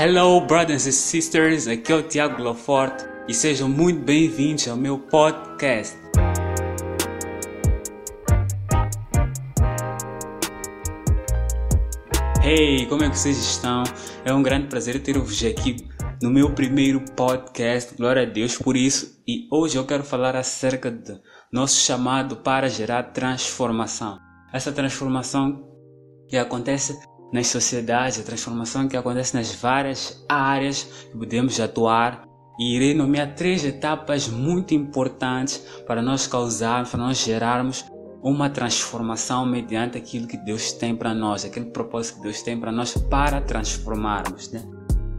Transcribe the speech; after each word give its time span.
Hello, 0.00 0.40
brothers 0.40 0.86
and 0.86 0.92
sisters, 0.92 1.66
aqui 1.66 1.90
é 1.90 1.96
o 1.96 2.04
Tiago 2.04 2.40
Loforte 2.40 3.04
e 3.26 3.34
sejam 3.34 3.68
muito 3.68 4.00
bem-vindos 4.00 4.68
ao 4.68 4.76
meu 4.76 4.96
podcast. 4.96 5.98
Hey, 12.44 12.86
como 12.86 13.02
é 13.02 13.10
que 13.10 13.18
vocês 13.18 13.38
estão? 13.38 13.82
É 14.24 14.32
um 14.32 14.40
grande 14.40 14.68
prazer 14.68 15.02
ter-vos 15.02 15.44
aqui 15.44 15.74
no 16.22 16.30
meu 16.30 16.54
primeiro 16.54 17.04
podcast, 17.16 17.96
glória 17.96 18.22
a 18.22 18.24
Deus 18.24 18.56
por 18.56 18.76
isso. 18.76 19.20
E 19.26 19.48
hoje 19.50 19.76
eu 19.78 19.84
quero 19.84 20.04
falar 20.04 20.36
acerca 20.36 20.92
do 20.92 21.20
nosso 21.52 21.84
chamado 21.84 22.36
para 22.36 22.68
gerar 22.68 23.02
transformação. 23.02 24.16
Essa 24.52 24.70
transformação 24.70 25.68
que 26.28 26.36
acontece 26.36 26.96
nas 27.32 27.48
sociedades, 27.48 28.18
a 28.18 28.22
transformação 28.22 28.88
que 28.88 28.96
acontece 28.96 29.34
nas 29.34 29.54
várias 29.54 30.24
áreas 30.28 30.84
que 31.10 31.18
podemos 31.18 31.60
atuar. 31.60 32.26
E 32.58 32.74
irei 32.74 32.92
nomear 32.92 33.34
três 33.34 33.64
etapas 33.64 34.28
muito 34.28 34.74
importantes 34.74 35.58
para 35.86 36.02
nós 36.02 36.26
causarmos, 36.26 36.90
para 36.90 36.98
nós 36.98 37.18
gerarmos 37.18 37.84
uma 38.22 38.50
transformação 38.50 39.46
mediante 39.46 39.96
aquilo 39.96 40.26
que 40.26 40.36
Deus 40.36 40.72
tem 40.72 40.96
para 40.96 41.14
nós, 41.14 41.44
aquele 41.44 41.66
propósito 41.66 42.16
que 42.16 42.22
Deus 42.22 42.42
tem 42.42 42.58
para 42.58 42.72
nós 42.72 42.94
para 42.94 43.40
transformarmos. 43.40 44.50
Né? 44.50 44.62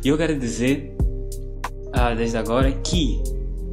E 0.03 0.09
eu 0.09 0.17
quero 0.17 0.37
dizer 0.37 0.95
uh, 1.87 2.15
desde 2.15 2.37
agora 2.37 2.71
que 2.71 3.21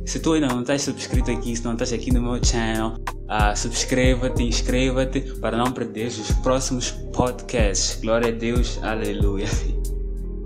se 0.05 0.21
tu 0.21 0.35
ainda 0.35 0.47
não 0.47 0.61
estás 0.61 0.83
subscrito 0.83 1.33
aqui, 1.33 1.57
se 1.57 1.65
não 1.65 1.73
estás 1.73 1.93
aqui 1.93 2.13
no 2.13 2.23
meu 2.23 2.43
channel, 2.45 2.95
Uh, 3.27 3.57
Subscreva-te, 3.57 4.45
inscreva-te 4.45 5.21
para 5.41 5.57
não 5.57 5.73
perder 5.73 6.07
os 6.07 6.30
próximos 6.43 6.93
podcasts. 7.12 8.01
Glória 8.01 8.29
a 8.29 8.37
Deus, 8.37 8.79
aleluia. 8.83 9.47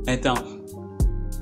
Então, 0.08 0.34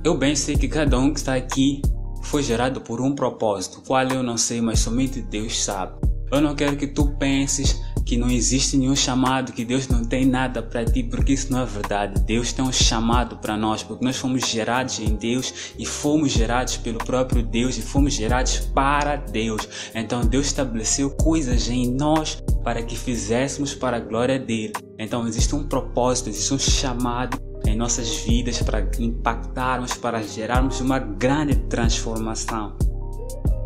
eu 0.05 0.19
bem 0.19 0.35
sei 0.35 0.57
que 0.57 0.69
cada 0.69 0.99
um 0.99 1.13
que 1.13 1.21
está 1.21 1.37
aqui 1.37 1.81
foi 2.25 2.43
gerado 2.43 2.81
por 2.81 3.01
um 3.01 3.15
propósito, 3.15 3.81
qual 3.87 4.07
eu 4.09 4.23
não 4.23 4.37
sei, 4.37 4.61
mas 4.61 4.81
somente 4.81 5.23
Deus 5.23 5.63
sabe. 5.63 5.97
Eu 6.31 6.41
não 6.41 6.55
quero 6.55 6.77
que 6.77 6.89
tu 6.89 7.17
penses 7.17 7.81
que 8.09 8.17
não 8.17 8.31
existe 8.31 8.79
nenhum 8.79 8.97
chamado, 8.97 9.53
que 9.53 9.67
Deus 9.67 9.87
não 9.87 10.03
tem 10.03 10.25
nada 10.25 10.63
para 10.63 10.83
ti, 10.83 11.03
porque 11.03 11.35
isso 11.35 11.53
não 11.53 11.61
é 11.61 11.67
verdade. 11.67 12.19
Deus 12.23 12.55
tem 12.55 12.65
um 12.65 12.73
chamado 12.73 13.37
para 13.37 13.55
nós, 13.55 13.83
porque 13.83 14.03
nós 14.03 14.17
fomos 14.17 14.49
gerados 14.49 14.99
em 14.99 15.15
Deus 15.15 15.75
e 15.79 15.85
fomos 15.85 16.33
gerados 16.33 16.79
pelo 16.79 16.97
próprio 16.97 17.43
Deus 17.43 17.77
e 17.77 17.83
fomos 17.83 18.15
gerados 18.15 18.61
para 18.75 19.17
Deus. 19.17 19.69
Então 19.95 20.23
Deus 20.23 20.47
estabeleceu 20.47 21.11
coisas 21.11 21.69
em 21.69 21.91
nós 21.91 22.43
para 22.65 22.83
que 22.83 22.97
fizéssemos 22.97 23.75
para 23.75 23.99
a 23.99 24.01
glória 24.01 24.39
dele. 24.39 24.73
Então 24.99 25.29
existe 25.29 25.55
um 25.55 25.65
propósito, 25.65 26.31
existe 26.31 26.55
um 26.55 26.59
chamado 26.59 27.39
em 27.67 27.77
nossas 27.77 28.09
vidas 28.25 28.63
para 28.63 28.89
impactarmos, 28.99 29.93
para 29.99 30.23
gerarmos 30.23 30.81
uma 30.81 30.99
grande 30.99 31.57
transformação. 31.69 32.75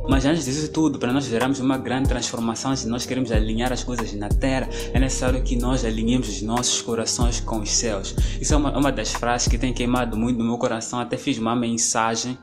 Mas 0.08 0.25
antes 0.27 0.45
disso 0.45 0.70
tudo, 0.72 0.98
para 0.98 1.12
nós 1.12 1.27
gerarmos 1.27 1.61
uma 1.61 1.78
grande 1.78 2.08
transformação, 2.08 2.75
se 2.75 2.89
nós 2.89 3.06
queremos 3.06 3.31
alinhar 3.31 3.72
as 3.72 3.84
coisas 3.84 4.12
na 4.14 4.28
terra, 4.28 4.69
é 4.92 4.98
necessário 4.98 5.42
que 5.42 5.56
nós 5.56 5.84
alinhemos 5.84 6.28
os 6.28 6.42
nossos 6.42 6.83
corações 6.83 7.41
com 7.41 7.61
os 7.61 7.70
céus. 7.70 8.14
Isso 8.41 8.53
é 8.53 8.56
uma, 8.56 8.77
uma 8.77 8.91
das 8.91 9.12
frases 9.12 9.48
que 9.48 9.56
tem 9.56 9.72
queimado 9.72 10.17
muito 10.17 10.39
no 10.39 10.44
meu 10.44 10.59
coração. 10.59 10.98
Até 10.98 11.17
fiz 11.17 11.39
uma 11.39 11.55
mensagem 11.55 12.36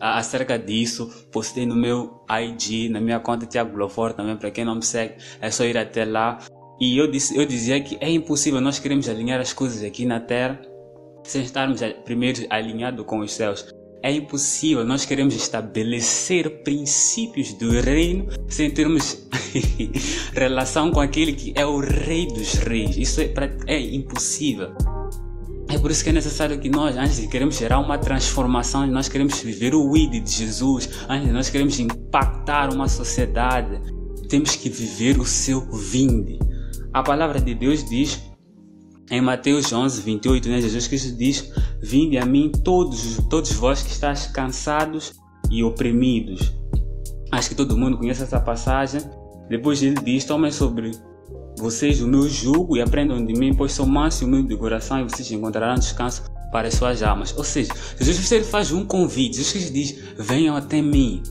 acerca 0.00 0.58
disso, 0.58 1.10
postei 1.30 1.66
no 1.66 1.76
meu 1.76 2.24
ID, 2.28 2.90
na 2.90 3.00
minha 3.00 3.20
conta 3.20 3.46
Tiago 3.46 3.76
Lofor 3.76 4.12
também, 4.12 4.36
para 4.36 4.50
quem 4.50 4.64
não 4.64 4.76
me 4.76 4.84
segue, 4.84 5.14
é 5.40 5.50
só 5.50 5.64
ir 5.64 5.78
até 5.78 6.04
lá. 6.04 6.38
E 6.80 6.98
eu, 6.98 7.10
disse, 7.10 7.36
eu 7.36 7.46
dizia 7.46 7.80
que 7.80 7.96
é 8.00 8.10
impossível 8.10 8.60
nós 8.60 8.78
queremos 8.78 9.08
alinhar 9.08 9.40
as 9.40 9.52
coisas 9.52 9.82
aqui 9.82 10.04
na 10.04 10.18
terra 10.18 10.60
sem 11.22 11.42
estarmos 11.42 11.80
primeiro 12.04 12.44
alinhados 12.50 13.04
com 13.06 13.20
os 13.20 13.32
céus. 13.32 13.66
É 14.04 14.12
impossível, 14.12 14.84
nós 14.84 15.06
queremos 15.06 15.34
estabelecer 15.34 16.62
princípios 16.62 17.54
do 17.54 17.70
reino 17.80 18.26
sem 18.46 18.70
termos 18.70 19.26
relação 20.36 20.90
com 20.90 21.00
aquele 21.00 21.32
que 21.32 21.54
é 21.56 21.64
o 21.64 21.78
rei 21.78 22.26
dos 22.26 22.52
reis. 22.52 22.98
Isso 22.98 23.22
é, 23.22 23.32
é 23.66 23.80
impossível. 23.80 24.74
É 25.70 25.78
por 25.78 25.90
isso 25.90 26.04
que 26.04 26.10
é 26.10 26.12
necessário 26.12 26.60
que 26.60 26.68
nós, 26.68 26.98
antes 26.98 27.16
de 27.16 27.28
queremos 27.28 27.56
gerar 27.56 27.78
uma 27.78 27.96
transformação, 27.96 28.86
nós 28.88 29.08
queremos 29.08 29.40
viver 29.40 29.74
o 29.74 29.96
ID 29.96 30.22
de 30.22 30.30
Jesus, 30.30 30.86
antes 31.08 31.32
nós 31.32 31.48
queremos 31.48 31.80
impactar 31.80 32.74
uma 32.74 32.88
sociedade, 32.88 33.80
temos 34.28 34.54
que 34.54 34.68
viver 34.68 35.18
o 35.18 35.24
seu 35.24 35.62
vinde. 35.72 36.38
A 36.92 37.02
palavra 37.02 37.40
de 37.40 37.54
Deus 37.54 37.82
diz 37.88 38.20
em 39.10 39.20
Mateus 39.20 39.72
11, 39.72 40.00
28, 40.02 40.48
né, 40.48 40.60
Jesus 40.60 40.86
Cristo 40.86 41.16
diz: 41.16 41.52
Vinde 41.82 42.16
a 42.18 42.24
mim 42.24 42.50
todos, 42.50 43.18
todos 43.28 43.52
vós 43.52 43.82
que 43.82 43.90
estáis 43.90 44.26
cansados 44.26 45.14
e 45.50 45.62
oprimidos. 45.62 46.52
Acho 47.30 47.50
que 47.50 47.54
todo 47.54 47.76
mundo 47.76 47.98
conhece 47.98 48.22
essa 48.22 48.40
passagem. 48.40 49.00
Depois 49.48 49.82
ele 49.82 49.96
diz: 50.02 50.24
Tomem 50.24 50.50
sobre 50.50 50.92
vocês 51.58 52.00
o 52.00 52.08
meu 52.08 52.28
jugo 52.28 52.76
e 52.76 52.80
aprendam 52.80 53.24
de 53.24 53.32
mim, 53.34 53.54
pois 53.54 53.72
sou 53.72 53.86
manso 53.86 54.24
e 54.24 54.26
humilde 54.26 54.48
de 54.48 54.56
coração, 54.56 55.00
e 55.00 55.04
vocês 55.04 55.30
encontrarão 55.30 55.74
descanso 55.74 56.22
para 56.50 56.68
as 56.68 56.74
suas 56.74 57.02
almas. 57.02 57.34
Ou 57.36 57.44
seja, 57.44 57.72
Jesus 57.98 58.28
Cristo 58.28 58.50
faz 58.50 58.72
um 58.72 58.84
convite. 58.84 59.36
Jesus 59.36 59.52
Cristo 59.52 59.72
diz: 59.72 59.98
Venham 60.18 60.56
até 60.56 60.80
mim. 60.80 61.22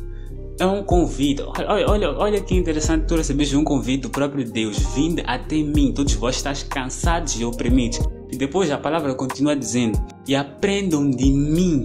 É 0.64 0.66
um 0.66 0.82
convite. 0.82 1.42
Olha, 1.42 1.90
olha, 1.90 2.12
olha 2.12 2.42
que 2.42 2.56
interessante 2.56 3.06
tu 3.06 3.18
receberes 3.18 3.54
um 3.54 3.66
convite 3.66 4.04
do 4.04 4.10
próprio 4.10 4.50
Deus. 4.50 4.78
Vinde 4.96 5.22
até 5.28 5.58
mim, 5.58 5.92
todos 5.94 6.14
vós 6.14 6.38
estáis 6.38 6.64
cansados 6.64 7.38
e 7.38 7.44
oprimidos. 7.44 8.00
E 8.32 8.38
depois 8.38 8.72
a 8.72 8.78
palavra 8.78 9.14
continua 9.14 9.58
dizendo: 9.58 10.02
E 10.26 10.34
aprendam 10.34 11.12
de 11.12 11.30
mim, 11.34 11.84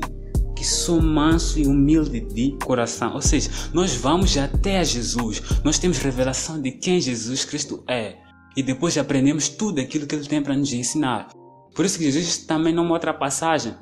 que 0.55 0.65
sou 0.65 1.03
manso 1.03 1.59
e 1.59 1.67
humilde 1.67 2.21
de 2.21 2.57
coração. 2.65 3.15
Ou 3.15 3.21
seja, 3.21 3.51
nós 3.75 3.97
vamos 3.97 4.39
até 4.39 4.79
a 4.79 4.85
Jesus. 4.85 5.43
Nós 5.65 5.81
temos 5.81 5.99
revelação 5.99 6.63
de 6.63 6.71
quem 6.71 7.01
Jesus 7.01 7.45
Cristo 7.45 7.83
é. 7.89 8.15
E 8.57 8.63
depois 8.63 8.97
aprendemos 8.97 9.49
tudo 9.49 9.81
aquilo 9.81 10.07
que 10.07 10.15
Ele 10.15 10.25
tem 10.25 10.41
para 10.41 10.57
nos 10.57 10.73
ensinar. 10.73 11.31
Por 11.75 11.85
isso 11.85 11.99
que 11.99 12.05
Jesus 12.05 12.47
também 12.47 12.73
numa 12.73 12.93
outra 12.93 13.13
passagem 13.13 13.75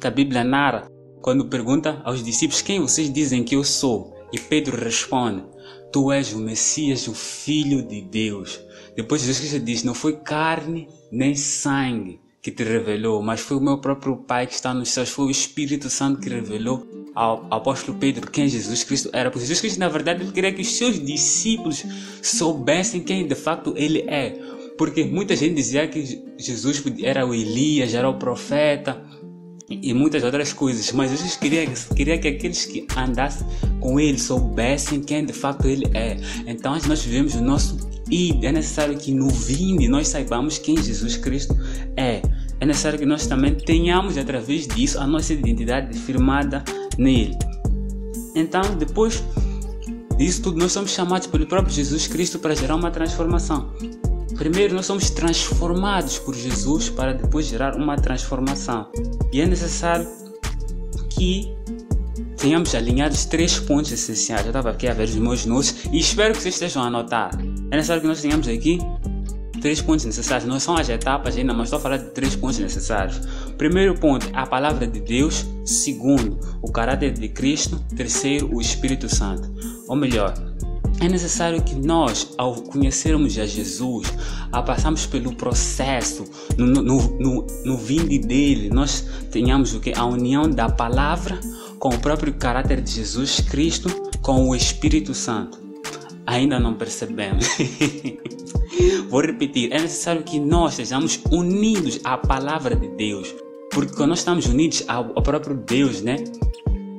que 0.00 0.06
a 0.08 0.10
Bíblia 0.10 0.42
narra, 0.42 0.88
quando 1.20 1.48
pergunta 1.48 2.02
aos 2.04 2.24
discípulos 2.24 2.60
quem 2.60 2.80
vocês 2.80 3.08
dizem 3.08 3.44
que 3.44 3.54
eu 3.54 3.62
sou. 3.62 4.11
E 4.32 4.38
Pedro 4.38 4.76
responde: 4.82 5.44
Tu 5.92 6.10
és 6.10 6.32
o 6.32 6.38
Messias, 6.38 7.06
o 7.06 7.14
Filho 7.14 7.82
de 7.82 8.00
Deus. 8.00 8.60
Depois 8.96 9.20
Jesus 9.20 9.38
Cristo 9.38 9.60
diz: 9.60 9.82
Não 9.82 9.94
foi 9.94 10.16
carne 10.16 10.88
nem 11.10 11.34
sangue 11.34 12.20
que 12.40 12.50
te 12.50 12.64
revelou, 12.64 13.22
mas 13.22 13.40
foi 13.40 13.56
o 13.56 13.60
meu 13.60 13.78
próprio 13.78 14.16
Pai 14.16 14.46
que 14.46 14.54
está 14.54 14.74
nos 14.74 14.88
céus, 14.88 15.10
foi 15.10 15.26
o 15.26 15.30
Espírito 15.30 15.88
Santo 15.88 16.20
que 16.20 16.28
revelou 16.28 16.84
ao 17.14 17.46
apóstolo 17.50 17.98
Pedro 17.98 18.30
quem 18.30 18.48
Jesus 18.48 18.82
Cristo 18.82 19.10
era. 19.12 19.30
Porque 19.30 19.46
Jesus 19.46 19.60
Cristo, 19.60 19.78
na 19.78 19.88
verdade, 19.88 20.22
ele 20.22 20.32
queria 20.32 20.52
que 20.52 20.62
os 20.62 20.74
seus 20.76 20.98
discípulos 20.98 21.84
soubessem 22.22 23.00
quem 23.00 23.26
de 23.26 23.34
facto 23.34 23.74
ele 23.76 24.00
é. 24.08 24.30
Porque 24.76 25.04
muita 25.04 25.36
gente 25.36 25.54
dizia 25.54 25.86
que 25.86 26.24
Jesus 26.38 26.82
era 27.02 27.26
o 27.26 27.34
Elias, 27.34 27.94
era 27.94 28.08
o 28.08 28.18
profeta, 28.18 29.02
e 29.68 29.94
muitas 29.94 30.22
outras 30.22 30.52
coisas, 30.52 30.92
mas 30.92 31.10
Jesus 31.10 31.36
queria, 31.36 31.66
queria 31.94 32.18
que 32.18 32.28
aqueles 32.28 32.64
que 32.66 32.86
andassem 32.96 33.46
com 33.80 33.98
Ele 33.98 34.18
soubessem 34.18 35.00
quem 35.00 35.24
de 35.24 35.32
fato 35.32 35.66
Ele 35.66 35.86
é. 35.94 36.16
Então, 36.46 36.76
nós 36.86 37.02
vivemos 37.02 37.34
o 37.34 37.42
nosso 37.42 37.76
id, 38.10 38.44
é 38.44 38.52
necessário 38.52 38.96
que 38.96 39.12
no 39.12 39.28
vinde 39.28 39.88
nós 39.88 40.08
saibamos 40.08 40.58
quem 40.58 40.76
Jesus 40.76 41.16
Cristo 41.16 41.56
é. 41.96 42.20
É 42.60 42.66
necessário 42.66 42.98
que 42.98 43.06
nós 43.06 43.26
também 43.26 43.54
tenhamos, 43.54 44.16
através 44.16 44.66
disso, 44.68 44.98
a 44.98 45.06
nossa 45.06 45.32
identidade 45.32 45.98
firmada 45.98 46.62
nele. 46.98 47.36
Então, 48.34 48.62
depois 48.78 49.22
disso 50.16 50.42
tudo, 50.42 50.58
nós 50.58 50.72
somos 50.72 50.92
chamados 50.92 51.26
pelo 51.26 51.46
próprio 51.46 51.74
Jesus 51.74 52.06
Cristo 52.06 52.38
para 52.38 52.54
gerar 52.54 52.76
uma 52.76 52.90
transformação. 52.90 53.72
Primeiro, 54.42 54.74
nós 54.74 54.86
somos 54.86 55.08
transformados 55.08 56.18
por 56.18 56.34
Jesus 56.34 56.88
para 56.88 57.14
depois 57.14 57.46
gerar 57.46 57.76
uma 57.76 57.94
transformação. 57.94 58.88
E 59.32 59.40
é 59.40 59.46
necessário 59.46 60.04
que 61.10 61.54
tenhamos 62.36 62.74
alinhados 62.74 63.24
três 63.24 63.60
pontos 63.60 63.92
essenciais. 63.92 64.42
Eu 64.42 64.48
estava 64.48 64.70
aqui 64.70 64.88
a 64.88 64.94
ver 64.94 65.04
os 65.04 65.14
meus 65.14 65.46
notes 65.46 65.84
e 65.92 66.00
espero 66.00 66.34
que 66.34 66.42
vocês 66.42 66.54
estejam 66.54 66.82
a 66.82 66.88
anotar. 66.88 67.30
É 67.70 67.76
necessário 67.76 68.02
que 68.02 68.08
nós 68.08 68.20
tenhamos 68.20 68.48
aqui 68.48 68.80
três 69.60 69.80
pontos 69.80 70.04
necessários. 70.04 70.48
Não 70.48 70.58
são 70.58 70.76
as 70.76 70.88
etapas 70.88 71.36
ainda, 71.36 71.54
mas 71.54 71.66
estou 71.66 71.78
a 71.78 71.80
falar 71.80 71.98
de 71.98 72.10
três 72.10 72.34
pontos 72.34 72.58
necessários. 72.58 73.20
Primeiro 73.56 73.94
ponto, 73.94 74.28
a 74.32 74.44
palavra 74.44 74.88
de 74.88 74.98
Deus. 74.98 75.46
Segundo, 75.64 76.40
o 76.60 76.72
caráter 76.72 77.12
de 77.12 77.28
Cristo. 77.28 77.78
Terceiro, 77.94 78.52
o 78.52 78.60
Espírito 78.60 79.08
Santo. 79.08 79.48
Ou 79.86 79.94
melhor, 79.94 80.34
é 81.00 81.08
necessário 81.08 81.62
que 81.62 81.74
nós, 81.74 82.32
ao 82.38 82.54
conhecermos 82.54 83.38
a 83.38 83.46
Jesus, 83.46 84.12
ao 84.50 84.64
passarmos 84.64 85.06
pelo 85.06 85.34
processo, 85.34 86.24
no, 86.56 86.66
no, 86.66 87.18
no, 87.18 87.46
no 87.64 87.76
vinde 87.76 88.18
dele, 88.18 88.70
nós 88.70 89.04
tenhamos 89.30 89.74
o 89.74 89.80
que? 89.80 89.92
A 89.96 90.04
união 90.04 90.48
da 90.48 90.68
palavra 90.68 91.40
com 91.78 91.88
o 91.88 91.98
próprio 91.98 92.32
caráter 92.34 92.80
de 92.80 92.92
Jesus 92.92 93.40
Cristo, 93.40 93.88
com 94.20 94.48
o 94.48 94.54
Espírito 94.54 95.14
Santo. 95.14 95.58
Ainda 96.24 96.60
não 96.60 96.74
percebemos. 96.74 97.46
Vou 99.10 99.20
repetir, 99.20 99.72
é 99.72 99.80
necessário 99.80 100.22
que 100.22 100.38
nós 100.38 100.74
sejamos 100.74 101.20
unidos 101.30 102.00
à 102.04 102.16
palavra 102.16 102.74
de 102.74 102.88
Deus 102.88 103.34
Porque 103.72 103.94
quando 103.94 104.10
nós 104.10 104.20
estamos 104.20 104.46
unidos 104.46 104.84
ao, 104.86 105.12
ao 105.16 105.22
próprio 105.22 105.56
Deus, 105.56 106.02
né? 106.02 106.16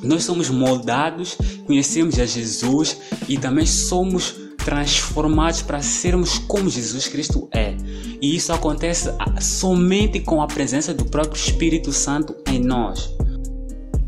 Nós 0.04 0.24
somos 0.24 0.50
moldados, 0.50 1.38
conhecemos 1.66 2.20
a 2.20 2.26
Jesus 2.26 2.98
e 3.28 3.38
também 3.38 3.66
somos 3.66 4.36
transformados 4.64 5.62
para 5.62 5.82
sermos 5.82 6.38
como 6.40 6.70
Jesus 6.70 7.08
Cristo 7.08 7.50
é. 7.54 7.76
E 8.22 8.36
isso 8.36 8.54
acontece 8.54 9.10
somente 9.42 10.20
com 10.20 10.42
a 10.42 10.48
presença 10.48 10.94
do 10.94 11.06
próprio 11.06 11.36
Espírito 11.36 11.92
Santo 11.92 12.36
em 12.48 12.60
nós. 12.60 13.14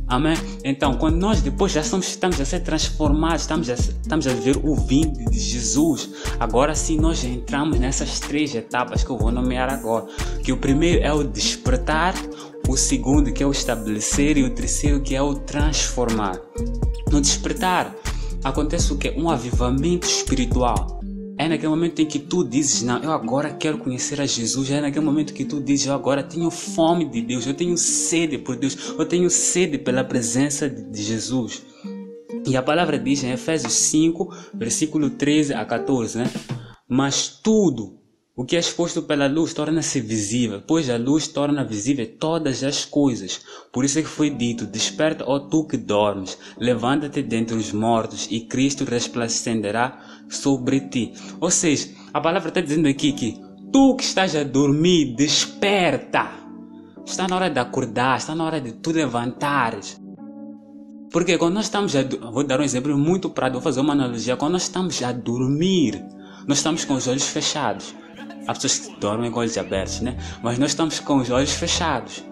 Amém? 0.07 0.37
Então, 0.63 0.93
quando 0.97 1.15
nós 1.15 1.41
depois 1.41 1.71
já 1.71 1.81
somos, 1.81 2.07
estamos 2.07 2.39
a 2.39 2.45
ser 2.45 2.59
transformados, 2.59 3.41
estamos 3.41 3.69
a, 3.69 3.73
estamos 3.73 4.27
a 4.27 4.33
ver 4.33 4.55
o 4.63 4.75
vinho 4.75 5.11
de 5.31 5.39
Jesus, 5.39 6.09
agora 6.39 6.75
sim 6.75 6.97
nós 6.97 7.23
entramos 7.23 7.79
nessas 7.79 8.19
três 8.19 8.53
etapas 8.53 9.03
que 9.03 9.09
eu 9.09 9.17
vou 9.17 9.31
nomear 9.31 9.67
agora. 9.73 10.05
Que 10.43 10.51
o 10.51 10.57
primeiro 10.57 11.03
é 11.03 11.11
o 11.11 11.23
despertar, 11.23 12.13
o 12.67 12.75
segundo 12.75 13.31
que 13.31 13.43
é 13.43 13.45
o 13.45 13.51
estabelecer 13.51 14.37
e 14.37 14.43
o 14.43 14.49
terceiro 14.49 15.01
que 15.01 15.15
é 15.15 15.21
o 15.21 15.35
transformar. 15.35 16.39
No 17.11 17.21
despertar 17.21 17.95
acontece 18.43 18.91
o 18.91 18.97
que? 18.97 19.11
Um 19.11 19.29
avivamento 19.29 20.07
espiritual. 20.07 20.99
É 21.37 21.49
naquele 21.49 21.67
momento 21.67 22.01
em 22.01 22.05
que 22.05 22.17
tu 22.17 22.43
dizes, 22.43 22.81
não, 22.81 23.03
eu 23.03 23.11
agora 23.11 23.51
quero 23.53 23.77
conhecer 23.77 24.21
a 24.21 24.25
Jesus. 24.25 24.71
É 24.71 24.79
naquele 24.79 25.05
momento 25.05 25.33
que 25.33 25.43
tu 25.43 25.59
dizes, 25.59 25.87
eu 25.87 25.93
agora 25.93 26.23
tenho 26.23 26.49
fome 26.49 27.05
de 27.05 27.21
Deus, 27.21 27.45
eu 27.45 27.53
tenho 27.53 27.77
sede 27.77 28.37
por 28.37 28.55
Deus, 28.55 28.93
eu 28.97 29.05
tenho 29.05 29.29
sede 29.29 29.77
pela 29.77 30.03
presença 30.03 30.69
de 30.69 31.03
Jesus. 31.03 31.61
E 32.47 32.55
a 32.55 32.61
palavra 32.61 32.97
diz 32.97 33.23
em 33.23 33.31
Efésios 33.31 33.73
5, 33.73 34.33
versículo 34.53 35.09
13 35.09 35.53
a 35.53 35.65
14, 35.65 36.19
né? 36.19 36.31
Mas 36.87 37.27
tudo 37.27 37.99
o 38.37 38.43
que 38.43 38.57
é 38.57 38.59
exposto 38.59 39.01
pela 39.03 39.27
luz 39.27 39.53
torna-se 39.53 40.01
visível, 40.01 40.61
pois 40.67 40.89
a 40.89 40.97
luz 40.97 41.25
torna 41.29 41.63
visível 41.63 42.05
todas 42.19 42.65
as 42.65 42.83
coisas. 42.83 43.39
Por 43.71 43.85
isso 43.85 43.97
é 43.97 44.01
que 44.01 44.09
foi 44.09 44.29
dito: 44.29 44.65
Desperta, 44.65 45.23
ó 45.25 45.39
tu 45.39 45.65
que 45.65 45.77
dormes, 45.77 46.37
levanta-te 46.57 47.21
dentre 47.21 47.55
os 47.55 47.71
mortos, 47.71 48.27
e 48.29 48.41
Cristo 48.41 48.83
resplandecerá 48.83 50.25
sobre 50.27 50.81
ti. 50.89 51.13
Ou 51.39 51.49
seja, 51.49 51.89
a 52.13 52.19
palavra 52.19 52.49
está 52.49 52.59
dizendo 52.59 52.89
aqui 52.89 53.13
que 53.13 53.39
tu 53.71 53.95
que 53.95 54.03
estás 54.03 54.35
a 54.35 54.43
dormir, 54.43 55.15
desperta. 55.15 56.29
Está 57.05 57.29
na 57.29 57.37
hora 57.37 57.49
de 57.49 57.59
acordar, 57.59 58.17
está 58.17 58.35
na 58.35 58.43
hora 58.43 58.59
de 58.59 58.73
tu 58.73 58.91
levantares. 58.91 60.01
Porque 61.09 61.37
quando 61.37 61.53
nós 61.53 61.65
estamos 61.65 61.95
a. 61.95 62.03
Vou 62.03 62.43
dar 62.43 62.59
um 62.59 62.63
exemplo 62.63 62.97
muito 62.97 63.29
prático, 63.29 63.61
vou 63.61 63.63
fazer 63.63 63.79
uma 63.79 63.93
analogia. 63.93 64.35
Quando 64.35 64.53
nós 64.53 64.63
estamos 64.63 65.01
a 65.01 65.13
dormir, 65.13 66.03
nós 66.45 66.57
estamos 66.57 66.83
com 66.83 66.95
os 66.95 67.07
olhos 67.07 67.27
fechados. 67.29 67.95
Há 68.47 68.53
pessoas 68.53 68.79
que 68.79 68.99
dormem 68.99 69.31
com 69.31 69.39
olhos 69.39 69.57
abertos, 69.57 70.01
né? 70.01 70.15
Mas 70.43 70.57
nós 70.57 70.71
estamos 70.71 70.99
com 70.99 71.17
os 71.17 71.29
olhos 71.29 71.53
fechados. 71.53 72.23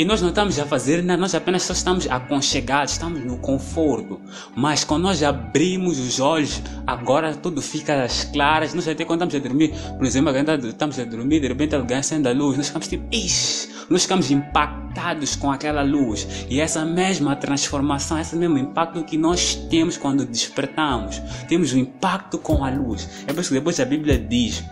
E 0.00 0.04
nós 0.04 0.22
não 0.22 0.30
estamos 0.30 0.58
a 0.58 0.64
fazer 0.64 1.02
nada, 1.02 1.20
nós 1.20 1.34
apenas 1.34 1.62
só 1.62 1.74
estamos 1.74 2.06
aconchegados, 2.10 2.94
estamos 2.94 3.22
no 3.22 3.36
conforto. 3.36 4.18
Mas 4.56 4.82
quando 4.82 5.02
nós 5.02 5.22
abrimos 5.22 5.98
os 5.98 6.18
olhos, 6.18 6.62
agora 6.86 7.34
tudo 7.34 7.60
fica 7.60 8.02
às 8.02 8.24
claras. 8.24 8.72
Nós 8.72 8.88
até 8.88 9.04
quando 9.04 9.24
estamos 9.24 9.34
a 9.34 9.46
dormir, 9.46 9.74
por 9.98 10.06
exemplo, 10.06 10.32
estamos 10.66 10.98
a 10.98 11.04
dormir, 11.04 11.40
de 11.40 11.48
repente 11.48 11.74
alguém 11.74 11.98
acende 11.98 12.26
a 12.26 12.32
luz, 12.32 12.56
nós 12.56 12.68
ficamos 12.68 12.88
tipo, 12.88 13.04
ixi, 13.14 13.68
nós 13.90 14.04
ficamos 14.04 14.30
impactados 14.30 15.36
com 15.36 15.50
aquela 15.50 15.82
luz. 15.82 16.26
E 16.48 16.60
essa 16.60 16.82
mesma 16.82 17.36
transformação, 17.36 18.18
esse 18.18 18.36
mesmo 18.36 18.56
impacto 18.56 19.04
que 19.04 19.18
nós 19.18 19.54
temos 19.68 19.98
quando 19.98 20.24
despertamos, 20.24 21.20
temos 21.46 21.74
o 21.74 21.76
um 21.76 21.78
impacto 21.78 22.38
com 22.38 22.64
a 22.64 22.70
luz. 22.70 23.06
É 23.26 23.34
por 23.34 23.40
isso 23.40 23.50
que 23.50 23.56
depois 23.56 23.78
a 23.78 23.84
Bíblia 23.84 24.18
diz 24.18 24.64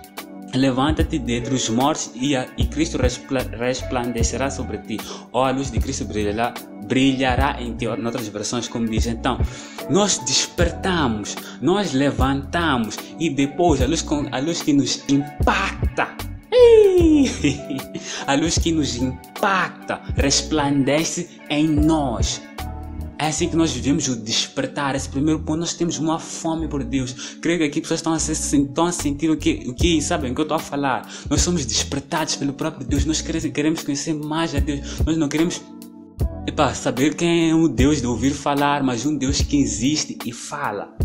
Levanta-te 0.55 1.19
dentre 1.19 1.55
os 1.55 1.69
mortos 1.69 2.11
e, 2.15 2.35
a, 2.35 2.47
e 2.57 2.67
Cristo 2.67 2.99
resplandecerá 2.99 4.51
sobre 4.51 4.79
ti. 4.79 4.99
Ou 5.33 5.45
a 5.45 5.51
luz 5.51 5.71
de 5.71 5.79
Cristo 5.79 6.05
brilhará, 6.07 6.55
brilhará 6.85 7.61
em 7.61 7.77
ti. 7.77 7.85
Em 7.85 8.07
outras 8.07 8.29
versões, 8.29 8.69
como 8.69 8.89
diz. 8.89 9.07
Então, 9.07 9.39
nós 9.91 10.19
despertamos, 10.19 11.37
nós 11.61 11.93
levantamos 11.93 12.97
e 13.19 13.31
depois 13.31 13.83
a 13.83 13.87
luz, 13.87 14.05
a 14.33 14.39
luz 14.39 14.63
que 14.63 14.73
nos 14.73 15.05
impacta. 15.09 16.09
A 18.27 18.35
luz 18.35 18.59
que 18.59 18.73
nos 18.73 18.97
impacta 18.97 20.01
resplandece 20.17 21.29
em 21.49 21.69
nós. 21.69 22.43
É 23.21 23.27
assim 23.27 23.49
que 23.49 23.57
nós 23.57 23.73
vivemos 23.73 24.07
o 24.07 24.15
despertar. 24.15 24.95
Esse 24.95 25.09
primeiro 25.09 25.41
ponto, 25.41 25.59
nós 25.59 25.75
temos 25.75 25.99
uma 25.99 26.21
fome 26.21 26.69
por 26.69 26.85
Deus. 26.85 27.37
Creio 27.43 27.59
que 27.59 27.65
aqui 27.65 27.81
pessoas 27.81 27.99
estão 27.99 28.13
a, 28.13 28.19
ser, 28.19 28.33
estão 28.33 28.87
a 28.87 28.93
sentir 28.93 29.29
o 29.29 29.37
que, 29.37 29.65
o 29.67 29.75
que 29.75 30.01
sabem 30.01 30.31
o 30.31 30.35
que 30.35 30.41
eu 30.41 30.45
estou 30.45 30.57
a 30.57 30.61
falar. 30.61 31.11
Nós 31.29 31.43
somos 31.43 31.67
despertados 31.67 32.37
pelo 32.37 32.53
próprio 32.53 32.87
Deus. 32.87 33.05
Nós 33.05 33.21
queremos 33.21 33.83
conhecer 33.83 34.15
mais 34.15 34.55
a 34.55 34.61
Deus. 34.61 35.01
Nós 35.05 35.17
não 35.17 35.29
queremos 35.29 35.61
epa, 36.47 36.73
saber 36.75 37.17
quem 37.17 37.51
é 37.51 37.55
o 37.55 37.67
Deus 37.67 38.01
de 38.01 38.07
ouvir 38.07 38.31
falar, 38.31 38.85
mas 38.85 39.05
um 39.05 39.17
Deus 39.17 39.41
que 39.41 39.61
existe 39.61 40.17
e 40.25 40.33
fala. 40.33 40.97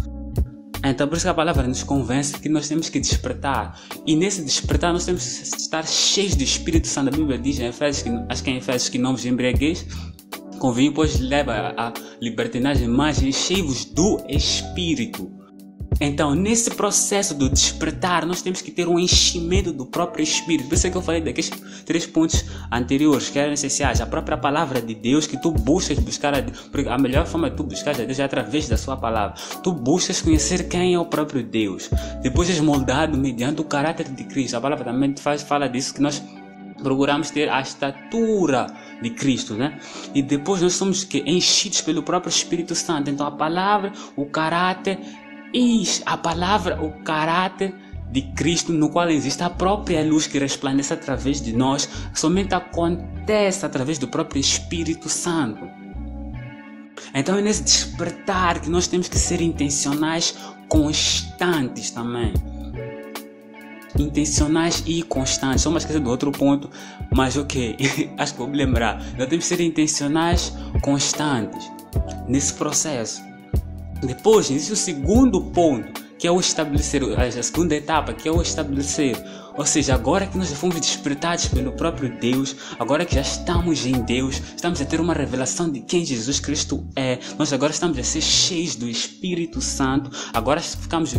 Então, 0.86 1.08
por 1.08 1.16
isso 1.16 1.26
que 1.26 1.30
a 1.30 1.34
palavra 1.34 1.66
nos 1.66 1.82
convence 1.82 2.38
que 2.38 2.50
nós 2.50 2.68
temos 2.68 2.90
que 2.90 3.00
despertar. 3.00 3.80
E 4.06 4.16
nesse 4.16 4.44
despertar, 4.44 4.92
nós 4.94 5.06
temos 5.06 5.24
que 5.24 5.58
estar 5.58 5.88
cheios 5.88 6.36
do 6.36 6.44
Espírito 6.44 6.88
Santo. 6.88 7.08
A 7.08 7.12
Bíblia 7.12 7.40
diz 7.40 7.58
em 7.58 7.68
Efésios, 7.68 8.04
que, 8.04 8.10
acho 8.30 8.44
que 8.44 8.50
é 8.50 8.54
em 8.54 8.58
Efésios, 8.58 8.90
que 8.90 8.98
não 9.00 9.14
vos 9.14 9.26
embriagueis 9.26 9.86
convinho, 10.64 10.94
pois 10.94 11.20
leva 11.20 11.74
a 11.76 11.92
libertinagem, 12.22 12.88
mas 12.88 13.22
enchei-vos 13.22 13.84
do 13.84 14.24
Espírito. 14.30 15.30
Então, 16.00 16.34
nesse 16.34 16.72
processo 16.72 17.36
do 17.36 17.50
despertar, 17.50 18.26
nós 18.26 18.42
temos 18.42 18.62
que 18.62 18.72
ter 18.72 18.88
um 18.88 18.98
enchimento 18.98 19.74
do 19.74 19.86
próprio 19.86 20.24
Espírito. 20.24 20.70
Por 20.70 20.76
isso 20.76 20.88
é 20.88 20.90
que 20.90 20.96
eu 20.96 21.02
falei 21.02 21.20
daqueles 21.20 21.52
três 21.86 22.08
pontos 22.08 22.46
anteriores 22.72 23.30
que 23.30 23.38
eram 23.38 23.52
essenciais. 23.52 24.00
A 24.00 24.06
própria 24.06 24.38
palavra 24.38 24.82
de 24.82 24.96
Deus, 24.96 25.28
que 25.28 25.36
tu 25.36 25.52
buscas 25.52 26.00
buscar 26.00 26.34
a. 26.34 26.42
Porque 26.72 26.88
a 26.88 26.98
melhor 26.98 27.26
forma 27.26 27.50
de 27.50 27.58
tu 27.58 27.64
buscar 27.64 27.92
a 27.92 28.06
Deus 28.06 28.18
é 28.18 28.24
através 28.24 28.70
da 28.70 28.78
sua 28.78 28.96
palavra. 28.96 29.36
Tu 29.62 29.72
buscas 29.72 30.22
conhecer 30.22 30.70
quem 30.70 30.94
é 30.94 31.00
o 31.00 31.06
próprio 31.06 31.44
Deus. 31.44 31.90
Depois 32.22 32.50
és 32.50 32.62
moldado 32.62 33.18
mediante 33.18 33.60
o 33.60 33.66
caráter 33.66 34.08
de 34.08 34.24
Cristo. 34.24 34.56
A 34.56 34.62
palavra 34.62 34.86
também 34.86 35.14
faz, 35.18 35.44
fala 35.44 35.68
disso, 35.68 35.94
que 35.94 36.02
nós 36.02 36.24
procuramos 36.82 37.30
ter 37.32 37.50
a 37.50 37.60
estatura 37.60 38.68
de 39.02 39.10
Cristo, 39.10 39.54
né? 39.54 39.80
E 40.14 40.22
depois 40.22 40.62
nós 40.62 40.74
somos 40.74 41.04
que 41.04 41.20
enchidos 41.26 41.82
pelo 41.82 42.04
próprio 42.04 42.30
Espírito 42.30 42.76
Santo. 42.76 43.10
Então 43.10 43.26
a 43.26 43.32
palavra, 43.32 43.92
o 44.16 44.26
caráter 44.26 45.00
e 45.54 45.84
a 46.06 46.18
palavra, 46.18 46.82
o 46.82 46.92
caráter 47.04 47.74
de 48.12 48.22
Cristo, 48.34 48.72
no 48.72 48.90
qual 48.90 49.10
existe 49.10 49.44
a 49.44 49.50
própria 49.50 50.04
luz 50.04 50.28
que 50.28 50.38
resplandece 50.38 50.94
através 50.94 51.42
de 51.42 51.52
nós, 51.52 51.90
somente 52.14 52.54
acontece 52.54 53.66
através 53.66 53.98
do 53.98 54.08
próprio 54.08 54.40
Espírito 54.40 55.10
Santo. 55.10 55.68
Então 57.14 57.38
é 57.38 57.42
nesse 57.42 57.64
despertar 57.64 58.62
que 58.62 58.70
nós 58.70 58.88
temos 58.88 59.08
que 59.08 59.18
ser 59.18 59.42
intencionais, 59.42 60.36
constantes 60.68 61.92
também 61.92 62.53
intencionais 63.98 64.84
e 64.86 65.04
constantes. 65.04 65.62
Só 65.62 65.70
uma 65.70 65.78
esquecer 65.78 66.00
do 66.00 66.10
outro 66.10 66.32
ponto, 66.32 66.70
mas 67.14 67.38
ok, 67.38 67.78
acho 68.18 68.34
que 68.34 68.40
vou 68.40 68.48
me 68.48 68.58
lembrar. 68.58 68.98
Nós 69.18 69.28
temos 69.28 69.48
que 69.48 69.56
ser 69.56 69.62
intencionais, 69.62 70.54
constantes 70.82 71.72
nesse 72.28 72.54
processo. 72.54 73.22
Depois 74.02 74.50
existe 74.50 74.74
o 74.74 74.76
segundo 74.76 75.42
ponto, 75.42 76.04
que 76.18 76.28
é 76.28 76.32
o 76.32 76.40
estabelecer, 76.40 77.04
a 77.20 77.44
segunda 77.44 77.76
etapa, 77.76 78.14
que 78.14 78.28
é 78.28 78.32
o 78.32 78.42
estabelecer. 78.42 79.18
Ou 79.56 79.66
seja, 79.66 79.94
agora 79.94 80.26
que 80.26 80.38
nós 80.38 80.50
já 80.50 80.56
fomos 80.56 80.80
despertados 80.80 81.48
pelo 81.48 81.72
próprio 81.74 82.10
Deus, 82.20 82.56
agora 82.80 83.06
que 83.06 83.16
já 83.16 83.22
estamos 83.22 83.86
em 83.86 84.02
Deus, 84.02 84.42
estamos 84.56 84.82
a 84.82 84.86
ter 84.86 85.00
uma 85.00 85.14
revelação 85.14 85.70
de 85.70 85.82
quem 85.82 86.06
Jesus 86.06 86.40
Cristo 86.40 86.86
é, 86.96 87.20
nós 87.38 87.54
agora 87.54 87.72
estamos 87.72 87.98
a 87.98 88.04
ser 88.04 88.22
cheios 88.22 88.76
do 88.76 88.90
Espírito 88.90 89.62
Santo, 89.62 90.10
agora 90.34 90.60
ficamos 90.60 91.14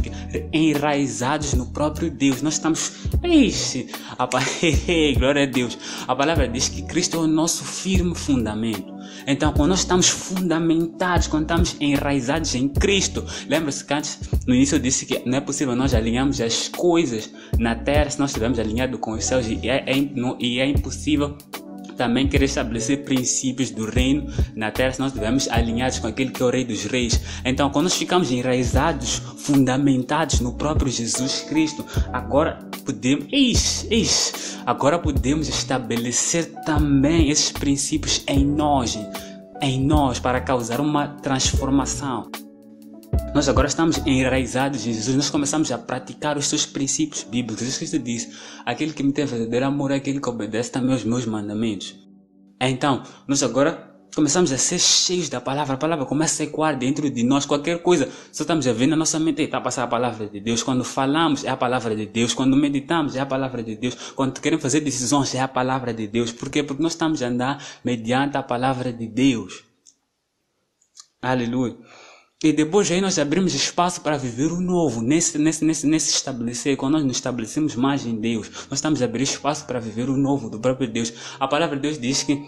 enraizados 0.53 1.55
no 1.55 1.67
próprio 1.67 2.11
Deus, 2.11 2.43
nós 2.43 2.55
estamos. 2.55 2.93
Ixi, 3.23 3.89
a... 4.19 4.27
glória 5.19 5.45
a 5.45 5.47
Deus. 5.47 5.79
A 6.07 6.15
palavra 6.15 6.49
diz 6.49 6.69
que 6.69 6.83
Cristo 6.83 7.17
é 7.17 7.21
o 7.21 7.27
nosso 7.27 7.65
firme 7.65 8.15
fundamento. 8.15 8.94
Então, 9.27 9.53
quando 9.53 9.71
nós 9.71 9.81
estamos 9.81 10.09
fundamentados, 10.09 11.27
quando 11.27 11.43
estamos 11.43 11.77
enraizados 11.81 12.55
em 12.55 12.69
Cristo, 12.69 13.25
lembra-se 13.49 13.85
que 13.85 13.95
antes, 13.95 14.19
no 14.47 14.55
início 14.55 14.77
eu 14.77 14.81
disse 14.81 15.07
que 15.07 15.23
não 15.25 15.39
é 15.39 15.41
possível 15.41 15.75
nós 15.75 15.95
alinharmos 15.95 16.41
as 16.41 16.69
coisas 16.69 17.31
na 17.59 17.75
terra 17.75 18.11
se 18.11 18.19
nós 18.19 18.31
estivermos 18.31 18.59
alinhados 18.59 18.99
com 19.01 19.13
os 19.13 19.25
céus 19.25 19.47
e 19.47 19.69
é, 19.69 19.85
é, 19.87 20.09
não, 20.15 20.37
e 20.41 20.61
é 20.61 20.67
impossível 20.67 21.37
também 21.97 22.29
querer 22.29 22.47
estabelecer 22.47 23.05
princípios 23.05 23.71
do 23.71 23.89
reino 23.89 24.27
na 24.55 24.71
terra 24.71 24.93
se 24.93 25.01
nós 25.01 25.13
estivermos 25.13 25.49
alinhados 25.49 25.99
com 25.99 26.07
aquele 26.07 26.31
que 26.31 26.43
é 26.43 26.47
o 26.47 26.51
Rei 26.51 26.65
dos 26.65 26.85
Reis. 26.85 27.21
Então, 27.45 27.71
quando 27.71 27.85
nós 27.85 27.97
ficamos 27.97 28.31
enraizados, 28.31 29.23
fundamentados 29.39 30.41
no 30.41 30.55
próprio 30.55 30.91
Jesus 30.91 31.43
Cristo, 31.49 31.85
agora 32.13 32.59
podemos, 32.85 33.27
eis, 33.33 33.87
eis, 33.91 34.59
agora 34.67 34.99
podemos 34.99 35.49
estabelecer 35.49 36.53
também 36.65 37.31
esses 37.31 37.51
princípios 37.51 38.23
em 38.27 38.45
nós, 38.45 38.99
em 39.61 39.85
nós, 39.85 40.19
para 40.21 40.41
causar 40.41 40.81
uma 40.81 41.09
transformação. 41.09 42.31
Nós 43.35 43.49
agora 43.49 43.69
estamos 43.69 43.99
enraizados 44.07 44.87
em 44.87 44.93
Jesus, 44.93 45.17
nós 45.17 45.31
começamos 45.31 45.71
a 45.73 45.79
praticar 45.79 46.37
os 46.37 46.47
seus 46.47 46.67
princípios 46.67 47.23
bíblicos. 47.23 47.61
Jesus 47.61 47.79
Cristo 47.79 47.99
diz: 47.99 48.29
aquele 48.65 48.93
que 48.93 49.03
me 49.03 49.13
tem 49.13 49.25
verdadeiro 49.25 49.67
amor 49.67 49.91
é 49.91 49.97
aquele 49.97 50.21
que 50.21 50.29
obedece 50.29 50.71
também 50.71 50.93
aos 50.93 51.05
meus 51.05 51.25
mandamentos. 51.27 51.99
Então, 52.61 53.03
nós 53.27 53.43
agora 53.43 53.94
começamos 54.15 54.53
a 54.53 54.59
ser 54.59 54.79
cheios 54.79 55.29
da 55.29 55.41
palavra, 55.41 55.75
a 55.75 55.77
palavra 55.77 56.07
começa 56.07 56.43
a 56.43 56.47
ecoar 56.47 56.79
dentro 56.79 57.11
de 57.11 57.23
nós, 57.23 57.45
qualquer 57.45 57.83
coisa, 57.83 58.09
só 58.31 58.45
estamos 58.45 58.67
a 58.67 58.73
ver 58.73 58.87
na 58.87 58.97
nossa 58.97 59.19
mente, 59.19 59.43
está 59.43 59.59
a 59.59 59.61
passar 59.61 59.83
a 59.83 59.87
palavra 59.87 60.29
de 60.29 60.41
Deus, 60.41 60.63
quando 60.63 60.85
falamos 60.85 61.45
é 61.45 61.49
a 61.49 61.57
palavra 61.57 61.97
de 61.97 62.07
Deus, 62.07 62.33
quando 62.33 62.57
meditamos 62.57 63.17
é 63.17 63.21
a 63.21 63.27
palavra 63.27 63.63
de 63.63 63.77
Deus, 63.77 64.13
quando 64.15 64.41
queremos 64.41 64.63
fazer 64.63 64.81
decisões 64.81 65.35
é 65.35 65.41
a 65.41 65.49
palavra 65.49 65.93
de 65.93 66.07
Deus, 66.07 66.33
por 66.33 66.49
quê? 66.49 66.63
Porque 66.63 66.83
nós 66.83 66.93
estamos 66.93 67.23
a 67.23 67.27
andar 67.27 67.65
mediante 67.85 68.37
a 68.37 68.43
palavra 68.43 68.93
de 68.93 69.07
Deus. 69.07 69.65
Aleluia. 71.21 71.77
E 72.43 72.53
depois 72.53 72.91
aí 72.91 73.01
nós 73.01 73.19
abrimos 73.19 73.55
espaço 73.55 74.03
para 74.03 74.19
viver 74.19 74.53
o 74.53 74.61
novo, 74.61 75.01
nesse, 75.01 75.39
nesse, 75.39 75.65
nesse, 75.65 75.87
nesse 75.87 76.11
estabelecer, 76.11 76.77
quando 76.77 76.93
nós 76.93 77.05
nos 77.05 77.17
estabelecemos 77.17 77.75
mais 77.75 78.05
em 78.05 78.21
Deus, 78.21 78.51
nós 78.69 78.75
estamos 78.79 79.01
a 79.01 79.07
abrir 79.07 79.23
espaço 79.23 79.65
para 79.67 79.81
viver 79.81 80.11
o 80.11 80.17
novo 80.17 80.51
do 80.51 80.61
próprio 80.61 80.87
Deus. 80.87 81.11
A 81.41 81.49
palavra 81.49 81.77
de 81.77 81.83
Deus 81.83 81.99
diz 81.99 82.23
que 82.23 82.47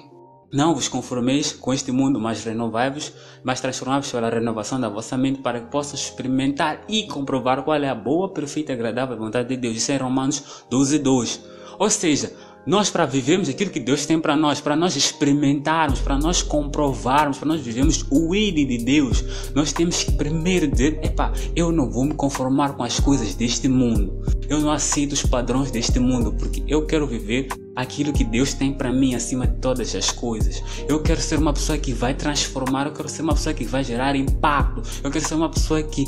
não 0.53 0.75
vos 0.75 0.88
conformeis 0.88 1.53
com 1.53 1.73
este 1.75 1.91
mundo, 1.91 2.21
mas 2.21 2.45
renovai-vos, 2.45 3.12
mas 3.43 3.61
transformai-vos 3.61 4.11
pela 4.11 4.31
renovação 4.31 4.81
da 4.81 4.88
vossa 4.88 5.17
mente 5.17 5.41
para 5.41 5.61
que 5.61 5.71
possam 5.71 5.95
experimentar 5.95 6.83
e 6.88 7.07
comprovar 7.07 7.62
qual 7.62 7.83
é 7.83 7.88
a 7.88 7.95
boa, 7.95 8.33
perfeita 8.33 8.73
e 8.73 8.75
agradável 8.75 9.17
vontade 9.17 9.49
de 9.49 9.57
Deus. 9.57 9.76
Isso 9.76 9.93
é 9.93 9.97
Romanos 9.97 10.65
12, 10.71 10.99
2. 10.99 11.41
Ou 11.79 11.91
seja, 11.91 12.33
nós 12.67 12.91
para 12.91 13.07
vivermos 13.07 13.49
aquilo 13.49 13.71
que 13.71 13.79
Deus 13.79 14.07
tem 14.07 14.19
para 14.19 14.37
nós, 14.37 14.61
para 14.61 14.75
nós 14.75 14.97
experimentarmos, 14.97 16.00
para 16.00 16.19
nós 16.19 16.43
comprovarmos, 16.43 17.38
para 17.38 17.47
nós 17.47 17.61
vivermos 17.61 18.05
o 18.11 18.35
ID 18.35 18.67
de 18.67 18.79
Deus, 18.79 19.25
nós 19.55 19.73
temos 19.73 20.03
que 20.03 20.12
primeiro 20.12 20.67
dizer, 20.67 20.99
epá, 21.05 21.33
eu 21.55 21.71
não 21.71 21.88
vou 21.88 22.05
me 22.05 22.15
conformar 22.15 22.73
com 22.73 22.83
as 22.83 22.99
coisas 22.99 23.35
deste 23.35 23.69
mundo. 23.69 24.21
Eu 24.49 24.61
não 24.61 24.71
aceito 24.71 25.12
os 25.12 25.23
padrões 25.23 25.71
deste 25.71 25.99
mundo, 25.99 26.33
porque 26.33 26.62
eu 26.67 26.87
quero 26.87 27.07
viver 27.07 27.49
aquilo 27.75 28.12
que 28.12 28.25
Deus 28.25 28.55
tem 28.55 28.73
para 28.73 28.93
mim 28.93 29.15
acima 29.15 29.47
de 29.47 29.59
todas 29.59 29.95
as 29.95 30.11
coisas. 30.11 30.62
Eu 30.88 31.03
quero 31.03 31.21
ser 31.21 31.38
uma 31.38 31.53
pessoa 31.53 31.76
que 31.79 31.93
vai 31.93 32.15
transformar, 32.15 32.87
eu 32.87 32.93
quero 32.93 33.09
ser 33.09 33.23
uma 33.23 33.35
pessoa 33.35 33.55
que 33.55 33.65
vai 33.65 33.85
gerar 33.85 34.17
impacto. 34.17 34.83
Eu 35.03 35.11
quero 35.11 35.26
ser 35.26 35.35
uma 35.35 35.50
pessoa 35.50 35.83
que 35.83 36.05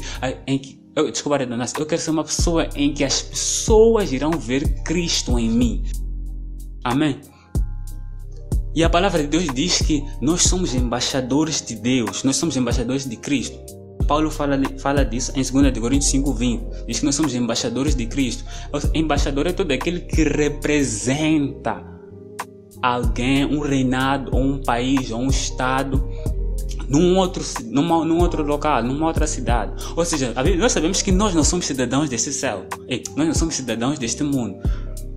em 0.47 0.59
que 0.59 0.79
eu, 0.97 1.07
eu 1.07 1.87
quero 1.87 2.01
ser 2.01 2.11
uma 2.11 2.25
pessoa 2.25 2.69
em 2.75 2.93
que 2.93 3.05
as 3.05 3.23
pessoas 3.23 4.13
irão 4.13 4.33
ver 4.33 4.83
Cristo 4.83 5.39
em 5.39 5.49
mim. 5.49 5.85
Amém? 6.83 7.21
E 8.75 8.85
a 8.85 8.91
palavra 8.91 9.23
de 9.23 9.29
Deus 9.29 9.47
diz 9.53 9.79
que 9.79 10.05
nós 10.21 10.43
somos 10.43 10.75
embaixadores 10.75 11.65
de 11.65 11.75
Deus, 11.75 12.23
nós 12.23 12.37
somos 12.37 12.57
embaixadores 12.57 13.09
de 13.09 13.17
Cristo. 13.17 13.78
Paulo 14.07 14.31
fala, 14.31 14.61
fala 14.79 15.05
disso 15.05 15.33
em 15.35 15.43
2 15.43 15.79
Coríntios 15.79 16.13
5,20. 16.13 16.87
Diz 16.87 17.01
que 17.01 17.05
nós 17.05 17.15
somos 17.15 17.35
embaixadores 17.35 17.95
de 17.95 18.07
Cristo. 18.07 18.45
Embaixador 18.95 19.47
é 19.47 19.53
todo 19.53 19.71
aquele 19.73 20.01
que 20.01 20.25
representa 20.25 21.85
alguém, 22.83 23.45
um 23.45 23.61
reinado, 23.61 24.31
ou 24.35 24.41
um 24.41 24.63
país, 24.63 25.11
ou 25.11 25.21
um 25.21 25.29
estado, 25.29 26.09
num 26.89 27.17
outro, 27.17 27.45
numa, 27.67 28.05
num 28.05 28.19
outro 28.19 28.43
local, 28.43 28.83
numa 28.83 29.07
outra 29.07 29.27
cidade. 29.27 29.73
Ou 29.95 30.05
seja, 30.05 30.33
nós 30.59 30.73
sabemos 30.73 31.03
que 31.03 31.13
nós 31.13 31.35
não 31.35 31.45
somos 31.45 31.67
cidadãos 31.67 32.09
deste 32.09 32.33
céu. 32.33 32.67
Ei, 32.89 33.03
nós 33.17 33.27
não 33.27 33.35
somos 33.35 33.55
cidadãos 33.55 33.99
deste 33.99 34.23
mundo. 34.23 34.59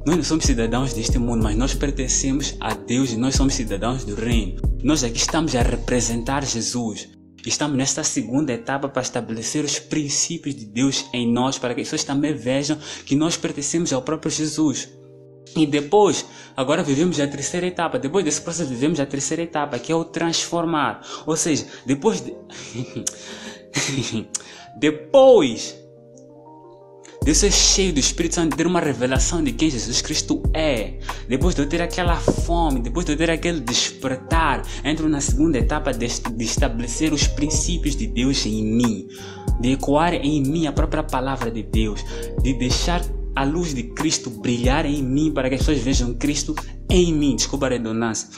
Nós 0.06 0.18
não 0.18 0.24
somos 0.24 0.46
cidadãos 0.46 0.94
deste 0.94 1.20
mundo, 1.20 1.44
mas 1.44 1.56
nós 1.56 1.74
pertencemos 1.76 2.56
a 2.60 2.74
Deus 2.74 3.12
e 3.12 3.18
nós 3.18 3.36
somos 3.36 3.54
cidadãos 3.54 4.04
do 4.04 4.16
reino. 4.16 4.60
Nós 4.84 5.04
aqui 5.04 5.18
estamos 5.18 5.56
a 5.56 5.62
representar 5.62 6.44
Jesus. 6.44 7.08
Estamos 7.46 7.78
nesta 7.78 8.04
segunda 8.04 8.54
etapa 8.54 8.88
para 8.88 9.02
estabelecer 9.02 9.66
os 9.66 9.80
princípios 9.80 10.56
de 10.56 10.66
Deus 10.66 11.06
em 11.14 11.32
nós, 11.32 11.58
para 11.58 11.74
que 11.74 11.82
as 11.82 11.88
pessoas 11.88 12.04
também 12.04 12.34
vejam 12.34 12.78
que 13.06 13.16
nós 13.16 13.36
pertencemos 13.36 13.92
ao 13.92 14.02
próprio 14.02 14.32
Jesus. 14.32 14.90
E 15.56 15.66
depois, 15.66 16.26
agora 16.56 16.84
vivemos 16.84 17.20
a 17.20 17.28
terceira 17.28 17.68
etapa. 17.68 18.00
Depois 18.00 18.24
desse 18.24 18.42
processo, 18.42 18.70
vivemos 18.70 19.00
a 19.00 19.06
terceira 19.06 19.44
etapa, 19.44 19.80
que 19.80 19.92
é 19.92 19.96
o 19.96 20.06
transformar. 20.06 21.02
Ou 21.26 21.36
seja, 21.36 21.66
depois 21.86 22.22
de. 22.22 22.34
depois 24.80 25.81
de 27.24 27.36
ser 27.36 27.51
cheio 27.51 27.94
do 27.94 28.00
Espírito 28.00 28.34
Santo, 28.34 28.51
de 28.51 28.58
ter 28.58 28.66
uma 28.66 28.80
revelação 28.80 29.44
de 29.44 29.51
quem 29.51 29.70
Jesus 29.70 30.01
Cristo 30.01 30.42
é, 30.56 30.98
depois 31.30 31.54
de 31.54 31.62
eu 31.62 31.70
ter 31.70 31.80
aquela 31.80 32.16
fome, 32.16 32.80
depois 32.80 33.06
de 33.06 33.12
eu 33.12 33.18
ter 33.18 33.30
aquele 33.30 33.60
despertar, 33.60 34.63
entro 34.84 35.08
na 35.08 35.22
segunda 35.22 35.60
etapa 35.60 35.94
de, 35.94 36.08
de 36.08 36.44
estabelecer 36.44 37.13
os 37.13 37.28
princípios 37.28 37.96
de 37.96 38.08
Deus 38.08 38.44
em 38.48 38.63
mim, 38.63 39.08
de 39.60 39.74
ecoar 39.74 40.16
em 40.16 40.42
mim 40.42 40.66
a 40.66 40.72
própria 40.72 41.04
palavra 41.04 41.51
de 41.51 41.62
Deus, 41.62 42.04
de 42.42 42.56
deixar 42.56 43.04
a 43.36 43.44
luz 43.44 43.74
de 43.74 43.84
Cristo 43.84 44.32
brilhar 44.32 44.88
em 44.88 45.04
mim 45.04 45.32
para 45.32 45.48
que 45.48 45.56
as 45.56 45.62
pessoas 45.62 45.78
vejam 45.78 46.16
Cristo 46.16 46.56
em 46.90 47.13
mim. 47.13 47.36
Desculpa 47.36 47.68
a 47.68 47.70
redundância. 47.70 48.30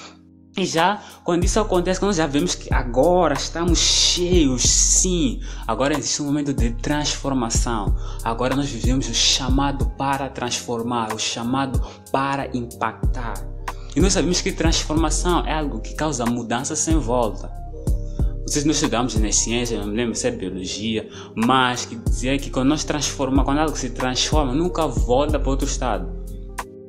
E 0.56 0.66
já, 0.68 1.02
quando 1.24 1.44
isso 1.44 1.60
acontece, 1.60 2.00
quando 2.00 2.14
já 2.14 2.28
vemos 2.28 2.54
que 2.54 2.72
agora 2.72 3.34
estamos 3.34 3.80
cheios, 3.80 4.62
sim, 4.62 5.40
agora 5.66 5.98
existe 5.98 6.22
um 6.22 6.26
momento 6.26 6.54
de 6.54 6.70
transformação. 6.74 7.96
Agora 8.24 8.56
nós 8.56 8.70
vivemos 8.70 9.10
o 9.10 9.14
chamado 9.16 9.88
para 9.98 10.30
transformar, 10.30 11.12
o 11.12 11.18
chamado 11.18 11.82
para 12.12 12.56
impactar. 12.56 13.34
E 13.96 14.00
nós 14.00 14.14
sabemos 14.14 14.42
que 14.42 14.52
transformação 14.52 15.44
é 15.44 15.54
algo 15.54 15.80
que 15.80 15.96
causa 15.96 16.24
mudança 16.24 16.76
sem 16.76 17.00
volta. 17.00 17.52
Não 18.40 18.48
se 18.48 18.64
nós 18.68 18.76
estudamos 18.76 19.16
na 19.16 19.32
ciência, 19.32 19.80
não 19.80 19.88
me 19.88 19.96
lembro 19.96 20.14
se 20.14 20.28
é 20.28 20.32
biologia, 20.32 21.10
mas 21.36 21.86
que 21.86 21.96
dizia 21.96 22.38
que 22.38 22.52
quando 22.52 22.68
nós 22.68 22.84
transformamos, 22.84 23.46
quando 23.46 23.58
algo 23.58 23.76
se 23.76 23.90
transforma, 23.90 24.54
nunca 24.54 24.86
volta 24.86 25.40
para 25.40 25.50
outro 25.50 25.68
estado 25.68 26.23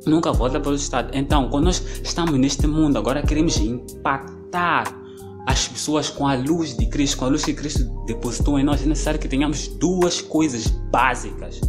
nunca 0.07 0.33
volta 0.33 0.61
para 0.61 0.73
o 0.73 0.75
Estado. 0.75 1.11
Então, 1.13 1.49
quando 1.49 1.65
nós 1.65 1.83
estamos 2.03 2.39
neste 2.39 2.67
mundo, 2.67 2.99
agora 2.99 3.23
queremos 3.23 3.57
impactar 3.59 5.05
as 5.47 5.69
pessoas 5.69 6.09
com 6.09 6.27
a 6.27 6.35
luz 6.35 6.77
de 6.77 6.87
Cristo, 6.87 7.19
com 7.19 7.27
a 7.27 7.29
luz 7.29 7.45
que 7.45 7.53
Cristo 7.53 7.85
depositou 8.07 8.59
em 8.59 8.65
nós, 8.65 8.83
é 8.83 8.87
necessário 8.87 9.21
que 9.21 9.29
tenhamos 9.29 9.69
duas 9.69 10.21
coisas 10.21 10.67
básicas, 10.67 11.61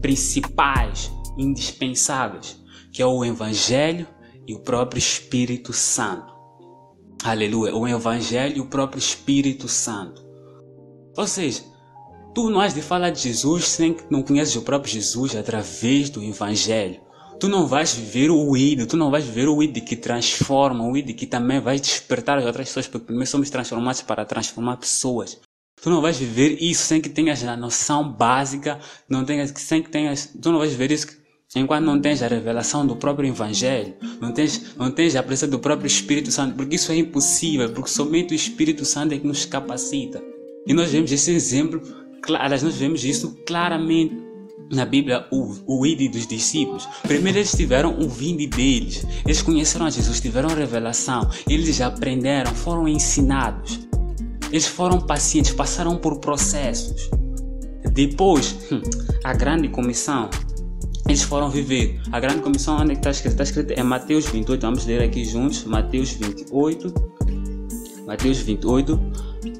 principais, 0.00 1.10
indispensáveis, 1.36 2.58
que 2.92 3.02
é 3.02 3.06
o 3.06 3.24
Evangelho 3.24 4.06
e 4.46 4.54
o 4.54 4.60
próprio 4.60 4.98
Espírito 4.98 5.72
Santo. 5.72 6.32
Aleluia, 7.22 7.74
o 7.74 7.86
Evangelho 7.86 8.56
e 8.56 8.60
o 8.60 8.66
próprio 8.66 8.98
Espírito 8.98 9.68
Santo. 9.68 10.24
Ou 11.16 11.26
seja, 11.26 11.62
tu 12.34 12.48
não 12.48 12.60
has 12.60 12.74
de 12.74 12.80
falar 12.80 13.10
de 13.10 13.20
Jesus 13.20 13.66
sem 13.66 13.92
que 13.92 14.04
não 14.10 14.22
conheces 14.22 14.56
o 14.56 14.62
próprio 14.62 14.92
Jesus 14.92 15.36
através 15.36 16.08
do 16.08 16.22
Evangelho. 16.22 17.00
Tu 17.40 17.48
não 17.48 17.66
vais 17.66 17.94
viver 17.94 18.30
o 18.30 18.56
id, 18.56 18.86
tu 18.86 18.96
não 18.96 19.10
vais 19.10 19.24
viver 19.24 19.48
o 19.48 19.62
id 19.62 19.80
que 19.80 19.94
transforma, 19.94 20.84
o 20.84 20.96
id 20.96 21.14
que 21.14 21.26
também 21.26 21.60
vai 21.60 21.78
despertar 21.78 22.38
as 22.38 22.44
outras 22.44 22.68
pessoas, 22.68 22.88
porque 22.88 23.06
primeiro 23.06 23.30
somos 23.30 23.48
transformados 23.48 24.02
para 24.02 24.24
transformar 24.24 24.76
pessoas. 24.76 25.38
Tu 25.80 25.88
não 25.88 26.00
vais 26.00 26.18
viver 26.18 26.60
isso 26.60 26.82
sem 26.82 27.00
que 27.00 27.08
tenhas 27.08 27.44
a 27.44 27.56
noção 27.56 28.12
básica, 28.12 28.80
não 29.08 29.24
tenhas, 29.24 29.52
sem 29.56 29.80
que 29.80 29.88
tenhas, 29.88 30.34
tu 30.40 30.50
não 30.50 30.58
vais 30.58 30.72
viver 30.72 30.90
isso 30.90 31.06
enquanto 31.56 31.84
não 31.84 32.00
tens 32.00 32.22
a 32.22 32.28
revelação 32.28 32.86
do 32.86 32.96
próprio 32.96 33.28
Evangelho, 33.28 33.94
não 34.20 34.32
tens, 34.32 34.76
não 34.76 34.90
tens 34.90 35.16
a 35.16 35.22
presença 35.22 35.46
do 35.46 35.58
próprio 35.58 35.86
Espírito 35.86 36.30
Santo, 36.30 36.56
porque 36.56 36.74
isso 36.74 36.92
é 36.92 36.96
impossível, 36.96 37.72
porque 37.72 37.88
somente 37.88 38.34
o 38.34 38.36
Espírito 38.36 38.84
Santo 38.84 39.14
é 39.14 39.18
que 39.18 39.26
nos 39.26 39.44
capacita. 39.44 40.22
E 40.66 40.74
nós 40.74 40.90
vemos 40.90 41.10
esse 41.10 41.30
exemplo, 41.30 41.80
nós 42.28 42.62
vemos 42.74 43.04
isso 43.04 43.34
claramente 43.46 44.27
na 44.70 44.84
Bíblia 44.84 45.26
o, 45.30 45.56
o 45.66 45.86
id 45.86 46.10
dos 46.10 46.26
discípulos. 46.26 46.88
Primeiro 47.02 47.38
eles 47.38 47.52
tiveram 47.52 47.98
o 47.98 48.08
vinde 48.08 48.46
deles. 48.46 49.06
Eles 49.24 49.42
conheceram 49.42 49.86
a 49.86 49.90
Jesus, 49.90 50.20
tiveram 50.20 50.48
revelação. 50.48 51.28
Eles 51.48 51.80
aprenderam, 51.80 52.54
foram 52.54 52.86
ensinados. 52.86 53.80
Eles 54.50 54.66
foram 54.66 55.00
pacientes, 55.00 55.52
passaram 55.52 55.96
por 55.96 56.18
processos. 56.20 57.10
Depois, 57.92 58.56
hum, 58.70 58.80
a 59.24 59.34
grande 59.34 59.68
comissão, 59.68 60.30
eles 61.06 61.22
foram 61.22 61.50
viver. 61.50 62.00
A 62.12 62.20
grande 62.20 62.40
comissão, 62.40 62.76
onde 62.76 62.92
é 62.92 62.94
está 62.94 63.10
escrito? 63.10 63.32
Está 63.32 63.44
escrito 63.44 63.72
em 63.72 63.82
Mateus 63.82 64.26
28. 64.26 64.60
Vamos 64.60 64.86
ler 64.86 65.02
aqui 65.02 65.24
juntos. 65.24 65.64
Mateus 65.64 66.12
28. 66.12 66.92
Mateus 68.06 68.38
28, 68.38 68.98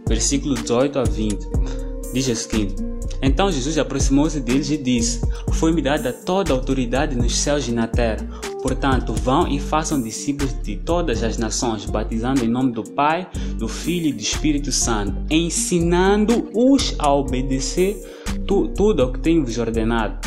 versículo 0.09 0.55
18 0.55 0.99
a 0.99 1.05
20. 1.05 1.39
Diz 2.15 2.29
o 2.29 2.35
seguinte. 2.35 2.88
Então 3.23 3.51
Jesus 3.51 3.79
aproximou-se 3.79 4.41
deles 4.41 4.71
e 4.71 4.77
disse: 4.77 5.21
Foi-me 5.53 5.83
dada 5.83 6.13
toda 6.13 6.53
a 6.53 6.57
autoridade 6.57 7.17
nos 7.17 7.37
céus 7.37 7.67
e 7.69 7.73
na 7.73 7.87
terra. 7.87 8.27
Portanto, 8.63 9.13
vão 9.13 9.47
e 9.47 9.61
façam 9.61 10.03
discípulos 10.03 10.55
de 10.63 10.77
todas 10.77 11.23
as 11.23 11.39
nações, 11.39 11.85
batizando 11.85 12.45
em 12.45 12.49
nome 12.49 12.73
do 12.73 12.83
Pai, 12.83 13.29
do 13.57 13.69
Filho 13.69 14.09
e 14.09 14.13
do 14.13 14.21
Espírito 14.21 14.73
Santo, 14.73 15.15
ensinando-os 15.31 16.95
a 16.99 17.13
obedecer 17.13 17.97
tu, 18.47 18.69
tudo 18.69 19.05
o 19.05 19.13
que 19.13 19.21
tenho 19.21 19.45
vos 19.45 19.59
ordenado. 19.59 20.19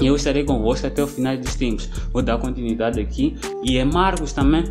E 0.00 0.06
eu 0.06 0.16
estarei 0.16 0.44
convosco 0.44 0.86
até 0.86 1.02
o 1.02 1.06
final 1.06 1.36
dos 1.36 1.54
tempos. 1.54 1.88
Vou 2.12 2.22
dar 2.22 2.38
continuidade 2.38 3.00
aqui. 3.00 3.36
E 3.62 3.78
em 3.78 3.84
Marcos 3.84 4.32
também 4.32 4.64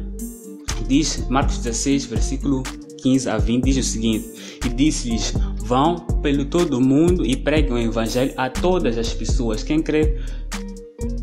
diz, 0.88 1.26
Marcos 1.30 1.60
16, 1.60 2.06
versículo 2.06 2.64
15 3.02 3.30
a 3.30 3.38
20, 3.38 3.64
diz 3.64 3.78
o 3.78 3.84
seguinte: 3.84 4.60
E 4.66 4.70
disse-lhes: 4.70 5.34
Vão 5.60 6.06
pelo 6.24 6.46
todo 6.46 6.80
mundo 6.80 7.26
e 7.26 7.36
preguem 7.36 7.74
o 7.74 7.78
evangelho 7.78 8.34
a 8.38 8.50
todas 8.50 8.98
as 8.98 9.14
pessoas. 9.14 9.62
Quem 9.62 9.82
crê 9.82 10.18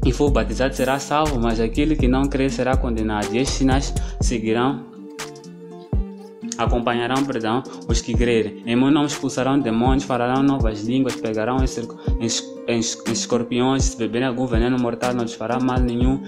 e 0.05 0.13
for 0.13 0.31
batizado 0.31 0.75
será 0.75 0.99
salvo, 0.99 1.41
mas 1.41 1.59
aquele 1.59 1.97
que 1.97 2.07
não 2.07 2.29
crê 2.29 2.51
será 2.51 2.77
condenado. 2.77 3.35
E 3.35 3.39
estes 3.39 3.57
sinais 3.57 3.95
seguirão 4.21 4.90
acompanharão, 6.65 7.25
perdão, 7.25 7.63
os 7.89 8.01
que 8.01 8.15
crerem. 8.15 8.63
Em 8.67 8.77
meu 8.77 8.91
nome 8.91 9.07
expulsarão 9.07 9.59
demônios, 9.59 10.05
falarão 10.05 10.43
novas 10.43 10.83
línguas, 10.85 11.17
pegarão 11.17 11.59
escorpiões, 13.09 13.85
se 13.85 13.97
beberem 13.97 14.29
algum 14.29 14.47
veneno 14.47 14.79
mortal, 14.79 15.15
não 15.15 15.23
lhes 15.23 15.35
fará 15.35 15.59
mal 15.59 15.81
nenhum, 15.81 16.23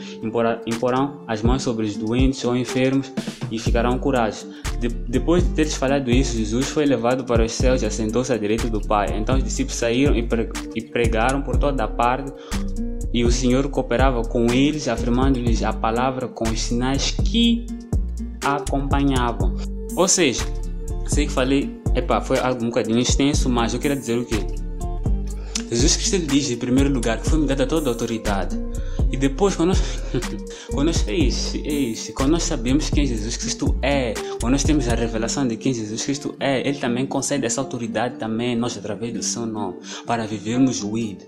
imporão 0.66 1.22
as 1.26 1.42
mãos 1.42 1.62
sobre 1.62 1.86
os 1.86 1.96
doentes 1.96 2.44
ou 2.44 2.56
enfermos 2.56 3.12
e 3.50 3.58
ficarão 3.58 3.98
curados. 3.98 4.46
De, 4.80 4.88
depois 4.88 5.44
de 5.44 5.50
teres 5.50 5.74
falado 5.74 6.10
isso, 6.10 6.36
Jesus 6.36 6.68
foi 6.68 6.86
levado 6.86 7.24
para 7.24 7.44
os 7.44 7.52
céus 7.52 7.82
e 7.82 7.86
assentou-se 7.86 8.32
à 8.32 8.36
direita 8.36 8.68
do 8.68 8.80
Pai. 8.80 9.08
Então 9.16 9.36
os 9.36 9.44
discípulos 9.44 9.78
saíram 9.78 10.14
e, 10.16 10.26
e 10.74 10.82
pregaram 10.82 11.42
por 11.42 11.56
toda 11.56 11.84
a 11.84 11.88
parte 11.88 12.32
e 13.12 13.24
o 13.24 13.30
Senhor 13.30 13.68
cooperava 13.68 14.22
com 14.22 14.46
eles, 14.46 14.88
afirmando-lhes 14.88 15.62
a 15.62 15.72
palavra 15.72 16.28
com 16.28 16.48
os 16.48 16.60
sinais 16.60 17.10
que 17.10 17.66
acompanhavam. 18.42 19.54
Ou 19.96 20.08
seja, 20.08 20.44
sei 21.06 21.26
que 21.26 21.32
falei, 21.32 21.80
epa, 21.94 22.20
foi 22.20 22.38
um 22.60 22.66
bocadinho 22.66 22.98
extenso, 22.98 23.48
mas 23.48 23.74
eu 23.74 23.80
quero 23.80 23.94
dizer 23.94 24.18
o 24.18 24.24
quê? 24.24 24.44
Jesus 25.70 25.96
Cristo 25.96 26.18
diz 26.18 26.50
em 26.50 26.56
primeiro 26.56 26.90
lugar 26.90 27.18
que 27.18 27.28
foi 27.28 27.38
me 27.38 27.46
dada 27.46 27.66
toda 27.66 27.88
a 27.88 27.92
autoridade. 27.92 28.58
E 29.10 29.16
depois, 29.16 29.56
quando 29.56 29.68
nós, 29.68 29.80
quando 30.72 30.86
nós, 30.86 31.06
é 31.06 32.12
quando 32.12 32.30
nós 32.30 32.42
sabemos 32.42 32.88
quem 32.88 33.06
Jesus 33.06 33.36
Cristo 33.36 33.76
é, 33.82 34.14
quando 34.40 34.52
nós 34.52 34.62
temos 34.62 34.88
a 34.88 34.94
revelação 34.94 35.46
de 35.46 35.56
quem 35.56 35.72
Jesus 35.72 36.02
Cristo 36.02 36.34
é, 36.40 36.66
Ele 36.66 36.78
também 36.78 37.06
concede 37.06 37.44
essa 37.44 37.60
autoridade 37.60 38.16
também 38.16 38.56
nós 38.56 38.76
através 38.76 39.12
do 39.12 39.22
seu 39.22 39.44
nome, 39.44 39.78
para 40.06 40.26
vivermos 40.26 40.82
o 40.82 40.96
ID. 40.96 41.22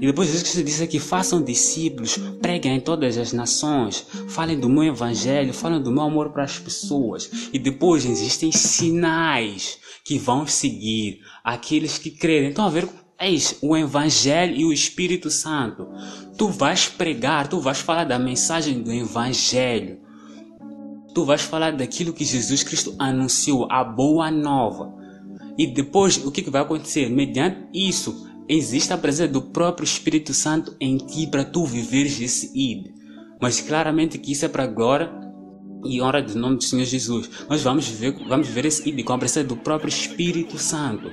E 0.00 0.06
depois 0.06 0.28
Jesus 0.28 0.64
disse 0.64 0.86
que 0.86 1.00
façam 1.00 1.42
discípulos, 1.42 2.16
preguem 2.40 2.76
em 2.76 2.80
todas 2.80 3.18
as 3.18 3.32
nações, 3.32 4.06
falem 4.28 4.58
do 4.58 4.68
meu 4.68 4.84
evangelho, 4.84 5.52
falem 5.52 5.82
do 5.82 5.90
meu 5.90 6.02
amor 6.02 6.30
para 6.30 6.44
as 6.44 6.58
pessoas. 6.58 7.28
E 7.52 7.58
depois 7.58 8.04
existem 8.04 8.52
sinais 8.52 9.78
que 10.04 10.18
vão 10.18 10.46
seguir 10.46 11.20
aqueles 11.42 11.98
que 11.98 12.10
crerem. 12.10 12.50
Então, 12.50 12.64
a 12.64 12.70
ver, 12.70 12.88
eis 13.20 13.58
o 13.60 13.76
evangelho 13.76 14.56
e 14.56 14.64
o 14.64 14.72
Espírito 14.72 15.30
Santo. 15.30 15.88
Tu 16.36 16.48
vais 16.48 16.88
pregar, 16.88 17.48
tu 17.48 17.60
vais 17.60 17.78
falar 17.78 18.04
da 18.04 18.18
mensagem 18.18 18.80
do 18.80 18.92
evangelho. 18.92 19.98
Tu 21.12 21.24
vais 21.24 21.42
falar 21.42 21.72
daquilo 21.72 22.12
que 22.12 22.24
Jesus 22.24 22.62
Cristo 22.62 22.94
anunciou, 22.98 23.66
a 23.70 23.82
boa 23.82 24.30
nova. 24.30 24.94
E 25.58 25.66
depois, 25.66 26.24
o 26.24 26.30
que, 26.30 26.42
que 26.42 26.50
vai 26.50 26.62
acontecer? 26.62 27.10
Mediante 27.10 27.66
isso, 27.74 28.28
existe 28.48 28.92
a 28.92 28.98
presença 28.98 29.32
do 29.32 29.42
próprio 29.42 29.84
Espírito 29.84 30.32
Santo 30.32 30.74
em 30.80 30.96
ti 30.96 31.26
para 31.26 31.44
tu 31.44 31.64
viveres 31.66 32.20
esse 32.20 32.50
id. 32.54 32.92
Mas 33.40 33.60
claramente 33.60 34.18
que 34.18 34.32
isso 34.32 34.44
é 34.44 34.48
para 34.48 34.64
a 34.64 34.66
glória 34.66 35.10
e 35.84 36.00
honra 36.02 36.22
do 36.22 36.36
nome 36.36 36.56
do 36.56 36.64
Senhor 36.64 36.84
Jesus. 36.84 37.30
Nós 37.48 37.62
vamos 37.62 37.88
ver, 37.88 38.16
vamos 38.28 38.48
ver 38.48 38.64
esse 38.64 38.88
id 38.88 39.04
com 39.04 39.12
a 39.12 39.18
presença 39.18 39.44
do 39.44 39.56
próprio 39.56 39.88
Espírito 39.88 40.58
Santo. 40.58 41.10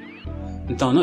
Então, 0.67 0.93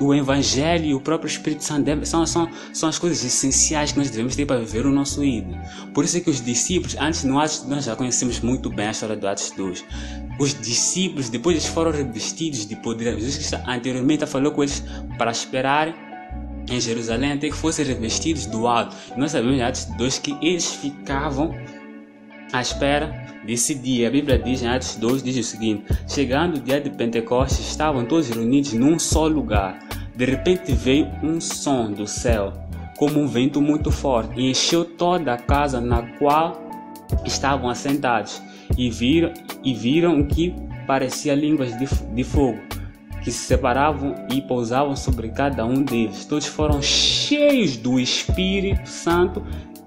o 0.00 0.14
Evangelho 0.14 0.84
e 0.84 0.94
o 0.94 1.00
próprio 1.00 1.26
Espírito 1.26 1.64
Santo 1.64 1.84
deve, 1.84 2.06
são, 2.06 2.24
são, 2.26 2.48
são 2.72 2.88
as 2.88 2.98
coisas 2.98 3.24
essenciais 3.24 3.92
que 3.92 3.98
nós 3.98 4.08
devemos 4.08 4.36
ter 4.36 4.46
para 4.46 4.60
viver 4.60 4.86
o 4.86 4.92
nosso 4.92 5.24
ídolo. 5.24 5.58
Por 5.92 6.04
isso 6.04 6.16
é 6.16 6.20
que 6.20 6.30
os 6.30 6.40
discípulos, 6.40 6.96
antes 6.98 7.24
no 7.24 7.38
Atos, 7.38 7.64
nós 7.66 7.84
já 7.84 7.96
conhecemos 7.96 8.40
muito 8.40 8.70
bem 8.70 8.86
a 8.86 8.90
história 8.92 9.16
do 9.16 9.26
Atos 9.26 9.50
2. 9.56 9.84
Os 10.38 10.54
discípulos, 10.54 11.28
depois 11.28 11.56
eles 11.56 11.66
foram 11.66 11.90
revestidos 11.90 12.64
de 12.66 12.76
poder. 12.76 13.18
Jesus 13.18 13.52
anteriormente 13.66 14.24
falou 14.26 14.52
com 14.52 14.62
eles 14.62 14.82
para 15.18 15.32
esperarem 15.32 15.94
em 16.68 16.80
Jerusalém 16.80 17.32
até 17.32 17.48
que 17.48 17.56
fossem 17.56 17.84
revestidos 17.84 18.46
do 18.46 18.68
alto. 18.68 18.94
Nós 19.16 19.32
sabemos 19.32 19.56
em 19.56 19.62
Atos 19.62 19.86
2 19.96 20.18
que 20.20 20.38
eles 20.40 20.72
ficavam 20.72 21.52
à 22.52 22.60
espera 22.60 23.19
desse 23.44 23.74
dia. 23.74 24.08
A 24.08 24.10
Bíblia 24.10 24.38
diz 24.38 24.62
em 24.62 24.68
Atos 24.68 24.96
2, 24.96 25.22
diz 25.22 25.36
o 25.36 25.42
seguinte, 25.42 25.84
chegando 26.08 26.56
o 26.56 26.60
dia 26.60 26.80
de 26.80 26.90
Pentecostes, 26.90 27.66
estavam 27.68 28.04
todos 28.04 28.28
reunidos 28.28 28.72
num 28.72 28.98
só 28.98 29.26
lugar. 29.26 29.78
De 30.14 30.24
repente 30.24 30.72
veio 30.72 31.08
um 31.22 31.40
som 31.40 31.90
do 31.90 32.06
céu, 32.06 32.52
como 32.98 33.20
um 33.20 33.26
vento 33.26 33.60
muito 33.60 33.90
forte, 33.90 34.38
e 34.38 34.50
encheu 34.50 34.84
toda 34.84 35.32
a 35.32 35.38
casa 35.38 35.80
na 35.80 36.02
qual 36.18 36.60
estavam 37.24 37.68
assentados, 37.68 38.42
e 38.76 38.90
viram, 38.90 39.32
e 39.64 39.74
viram 39.74 40.22
que 40.24 40.54
parecia 40.86 41.34
línguas 41.34 41.76
de, 41.78 41.86
de 41.86 42.24
fogo, 42.24 42.58
que 43.22 43.30
se 43.30 43.44
separavam 43.44 44.14
e 44.30 44.40
pousavam 44.42 44.96
sobre 44.96 45.28
cada 45.28 45.64
um 45.64 45.82
deles. 45.82 46.24
Todos 46.24 46.46
foram 46.46 46.82
cheios 46.82 47.76
do 47.76 47.98
Espírito 47.98 48.88
Santo 48.88 49.42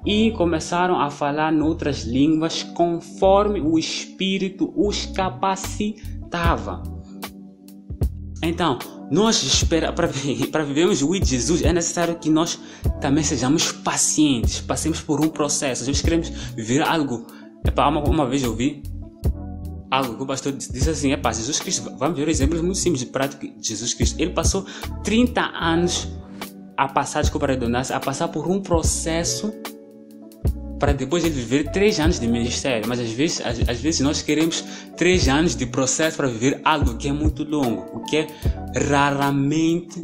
e 0.06 0.32
começaram 0.32 1.00
a 1.00 1.10
falar 1.10 1.52
noutras 1.52 2.04
línguas 2.04 2.64
conforme 2.64 3.62
o 3.62 3.78
Espírito 3.80 4.74
os 4.76 5.06
capacitava. 5.06 6.84
Então, 8.42 8.78
nós 9.10 9.64
para 9.96 10.64
vivermos 10.64 11.00
de 11.00 11.26
Jesus 11.26 11.64
é 11.64 11.72
necessário 11.72 12.16
que 12.16 12.30
nós 12.30 12.60
também 13.00 13.24
sejamos 13.24 13.72
pacientes, 13.72 14.60
passemos 14.60 15.00
por 15.02 15.24
um 15.24 15.30
processo. 15.30 15.86
Nós 15.88 16.02
queremos 16.02 16.30
viver 16.56 16.82
algo. 16.82 17.26
Epa, 17.66 17.88
uma, 17.88 18.04
uma 18.04 18.28
vez 18.28 18.44
eu 18.44 18.54
vi 18.54 18.84
algo 19.90 20.18
que 20.18 20.24
o 20.24 20.26
pastor 20.26 20.52
disse 20.52 20.90
assim: 20.90 21.14
é 21.14 21.18
Jesus 21.32 21.60
Cristo. 21.60 21.96
Vamos 21.98 22.18
ver 22.18 22.28
exemplos 22.28 22.62
muito 22.62 22.78
simples 22.78 23.00
de 23.00 23.06
prática 23.06 23.48
de 23.48 23.68
Jesus 23.68 23.94
Cristo. 23.94 24.20
Ele 24.20 24.32
passou 24.32 24.66
30 25.04 25.42
anos 25.42 26.10
a 26.76 26.88
passar, 26.88 27.22
desculpa 27.22 27.48
a 27.92 28.00
passar 28.00 28.28
por 28.28 28.50
um 28.50 28.62
processo 28.62 29.54
para 30.84 30.92
depois 30.92 31.24
ele 31.24 31.34
viver 31.34 31.72
três 31.72 31.98
anos 31.98 32.20
de 32.20 32.28
ministério. 32.28 32.86
Mas 32.90 33.00
às 33.00 33.10
vezes, 33.10 33.40
às, 33.40 33.70
às, 33.70 33.80
vezes 33.80 34.02
nós 34.02 34.22
queremos 34.22 34.66
três 34.98 35.30
anos 35.30 35.56
de 35.56 35.66
processo 35.66 36.18
para 36.18 36.28
viver 36.28 36.60
algo 36.62 36.98
que 36.98 37.08
é 37.08 37.14
muito 37.14 37.46
longo, 37.46 38.00
o 38.00 38.00
que 38.02 38.18
é 38.18 38.28
raramente 38.90 40.02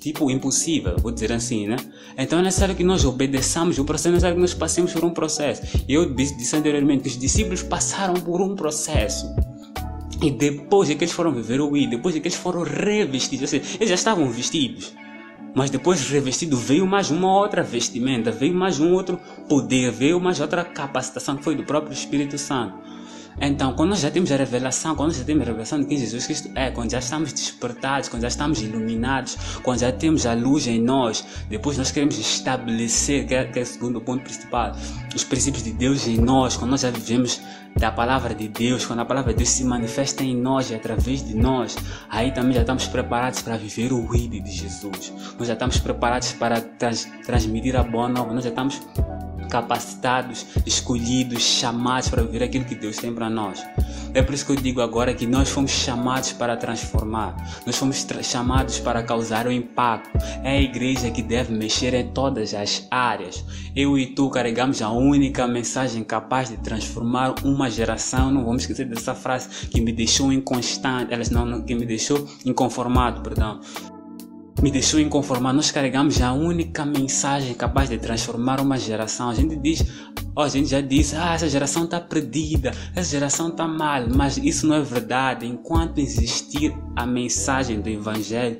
tipo 0.00 0.30
impossível, 0.30 0.96
vou 1.02 1.12
dizer 1.12 1.32
assim, 1.32 1.66
né? 1.66 1.76
Então 2.16 2.38
é 2.38 2.42
necessário 2.42 2.74
que 2.74 2.82
nós 2.82 3.04
obedeçamos 3.04 3.78
o 3.78 3.84
processo, 3.84 4.08
é 4.08 4.12
necessário 4.12 4.36
que 4.36 4.40
nós 4.40 4.54
passemos 4.54 4.90
por 4.94 5.04
um 5.04 5.10
processo. 5.10 5.60
E 5.86 5.92
eu 5.92 6.14
disse 6.14 6.56
anteriormente 6.56 7.02
que 7.02 7.08
os 7.10 7.18
discípulos 7.18 7.62
passaram 7.62 8.14
por 8.14 8.40
um 8.40 8.56
processo. 8.56 9.26
E 10.22 10.30
depois 10.30 10.88
de 10.88 10.94
que 10.94 11.04
eles 11.04 11.12
foram 11.12 11.30
viver 11.30 11.60
o 11.60 11.76
I, 11.76 11.88
depois 11.88 12.14
de 12.14 12.22
que 12.22 12.28
eles 12.28 12.38
foram 12.38 12.62
revestidos, 12.62 13.42
ou 13.42 13.48
seja, 13.48 13.64
eles 13.78 13.90
já 13.90 13.96
estavam 13.96 14.30
vestidos. 14.30 14.94
Mas 15.56 15.70
depois 15.70 16.06
revestido 16.10 16.54
veio 16.54 16.86
mais 16.86 17.10
uma 17.10 17.34
outra 17.34 17.62
vestimenta, 17.62 18.30
veio 18.30 18.52
mais 18.52 18.78
um 18.78 18.92
outro 18.92 19.18
poder, 19.48 19.90
veio 19.90 20.20
mais 20.20 20.38
outra 20.38 20.62
capacitação 20.62 21.34
que 21.34 21.42
foi 21.42 21.56
do 21.56 21.64
próprio 21.64 21.94
Espírito 21.94 22.36
Santo. 22.36 22.74
Então, 23.40 23.74
quando 23.74 23.90
nós 23.90 24.00
já 24.00 24.10
temos 24.10 24.32
a 24.32 24.36
revelação, 24.36 24.94
quando 24.94 25.08
nós 25.08 25.18
já 25.18 25.24
temos 25.24 25.42
a 25.42 25.46
revelação 25.46 25.78
de 25.78 25.86
quem 25.86 25.98
Jesus 25.98 26.26
Cristo 26.26 26.50
é, 26.54 26.70
quando 26.70 26.90
já 26.90 26.98
estamos 26.98 27.32
despertados, 27.32 28.08
quando 28.08 28.22
já 28.22 28.28
estamos 28.28 28.62
iluminados, 28.62 29.36
quando 29.62 29.80
já 29.80 29.92
temos 29.92 30.24
a 30.24 30.32
luz 30.32 30.66
em 30.66 30.80
nós, 30.80 31.24
depois 31.48 31.76
nós 31.76 31.90
queremos 31.90 32.18
estabelecer, 32.18 33.26
que 33.26 33.34
é, 33.34 33.44
que 33.44 33.58
é 33.58 33.62
o 33.62 33.66
segundo 33.66 34.00
ponto 34.00 34.22
principal, 34.22 34.72
os 35.14 35.22
princípios 35.22 35.62
de 35.62 35.72
Deus 35.72 36.06
em 36.06 36.16
nós, 36.16 36.56
quando 36.56 36.70
nós 36.70 36.80
já 36.80 36.90
vivemos 36.90 37.40
da 37.76 37.92
palavra 37.92 38.34
de 38.34 38.48
Deus, 38.48 38.86
quando 38.86 39.00
a 39.00 39.04
palavra 39.04 39.32
de 39.32 39.38
Deus 39.38 39.50
se 39.50 39.64
manifesta 39.64 40.24
em 40.24 40.34
nós 40.34 40.70
e 40.70 40.74
através 40.74 41.22
de 41.22 41.36
nós, 41.36 41.76
aí 42.08 42.32
também 42.32 42.54
já 42.54 42.62
estamos 42.62 42.86
preparados 42.86 43.42
para 43.42 43.58
viver 43.58 43.92
o 43.92 44.14
ID 44.14 44.42
de 44.42 44.50
Jesus. 44.50 45.12
Nós 45.38 45.46
já 45.46 45.52
estamos 45.54 45.78
preparados 45.78 46.32
para 46.32 46.60
trans, 46.60 47.06
transmitir 47.24 47.76
a 47.76 47.82
boa 47.82 48.08
nova, 48.08 48.32
nós 48.32 48.44
já 48.44 48.50
estamos 48.50 48.80
capacitados, 49.56 50.44
escolhidos, 50.66 51.42
chamados 51.42 52.10
para 52.10 52.22
viver 52.22 52.42
aquilo 52.42 52.66
que 52.66 52.74
Deus 52.74 52.96
tem 52.98 53.14
para 53.14 53.30
nós. 53.30 53.64
É 54.12 54.22
por 54.22 54.34
isso 54.34 54.44
que 54.44 54.52
eu 54.52 54.56
digo 54.56 54.82
agora 54.82 55.14
que 55.14 55.26
nós 55.26 55.48
fomos 55.48 55.70
chamados 55.70 56.32
para 56.32 56.56
transformar, 56.56 57.34
nós 57.64 57.76
fomos 57.76 58.06
chamados 58.22 58.78
para 58.78 59.02
causar 59.02 59.46
o 59.46 59.48
um 59.48 59.52
impacto. 59.52 60.18
É 60.42 60.50
a 60.50 60.60
igreja 60.60 61.10
que 61.10 61.22
deve 61.22 61.54
mexer 61.54 61.94
em 61.94 62.08
todas 62.08 62.52
as 62.52 62.86
áreas. 62.90 63.42
Eu 63.74 63.98
e 63.98 64.06
tu 64.06 64.28
carregamos 64.28 64.82
a 64.82 64.90
única 64.90 65.46
mensagem 65.46 66.04
capaz 66.04 66.50
de 66.50 66.58
transformar 66.58 67.34
uma 67.42 67.70
geração. 67.70 68.30
Não 68.30 68.44
vamos 68.44 68.62
esquecer 68.62 68.86
dessa 68.86 69.14
frase 69.14 69.68
que 69.68 69.80
me 69.80 69.92
deixou 69.92 70.32
inconstante, 70.32 71.14
elas 71.14 71.30
não, 71.30 71.62
que 71.62 71.74
me 71.74 71.86
deixou 71.86 72.28
inconformado, 72.44 73.22
perdão 73.22 73.60
me 74.62 74.70
deixou 74.70 74.98
inconformado. 74.98 75.56
Nós 75.56 75.70
carregamos 75.70 76.20
a 76.20 76.32
única 76.32 76.84
mensagem 76.84 77.54
capaz 77.54 77.88
de 77.88 77.98
transformar 77.98 78.60
uma 78.60 78.78
geração. 78.78 79.28
A 79.28 79.34
gente 79.34 79.56
diz, 79.56 79.84
oh, 80.34 80.42
a 80.42 80.48
gente 80.48 80.68
já 80.68 80.80
disse, 80.80 81.16
ah, 81.16 81.34
essa 81.34 81.48
geração 81.48 81.84
está 81.84 82.00
perdida, 82.00 82.72
essa 82.94 83.10
geração 83.10 83.48
está 83.48 83.66
mal, 83.66 84.08
mas 84.08 84.36
isso 84.36 84.66
não 84.66 84.76
é 84.76 84.82
verdade. 84.82 85.46
Enquanto 85.46 85.98
existir 85.98 86.74
a 86.94 87.06
mensagem 87.06 87.80
do 87.80 87.88
Evangelho, 87.88 88.58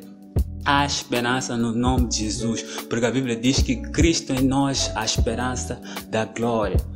há 0.64 0.84
esperança 0.84 1.56
no 1.56 1.72
nome 1.72 2.08
de 2.08 2.24
Jesus, 2.24 2.62
porque 2.88 3.06
a 3.06 3.10
Bíblia 3.10 3.36
diz 3.36 3.62
que 3.62 3.76
Cristo 3.76 4.32
em 4.32 4.42
nós 4.42 4.90
a 4.94 5.04
esperança 5.04 5.80
da 6.10 6.24
glória. 6.24 6.95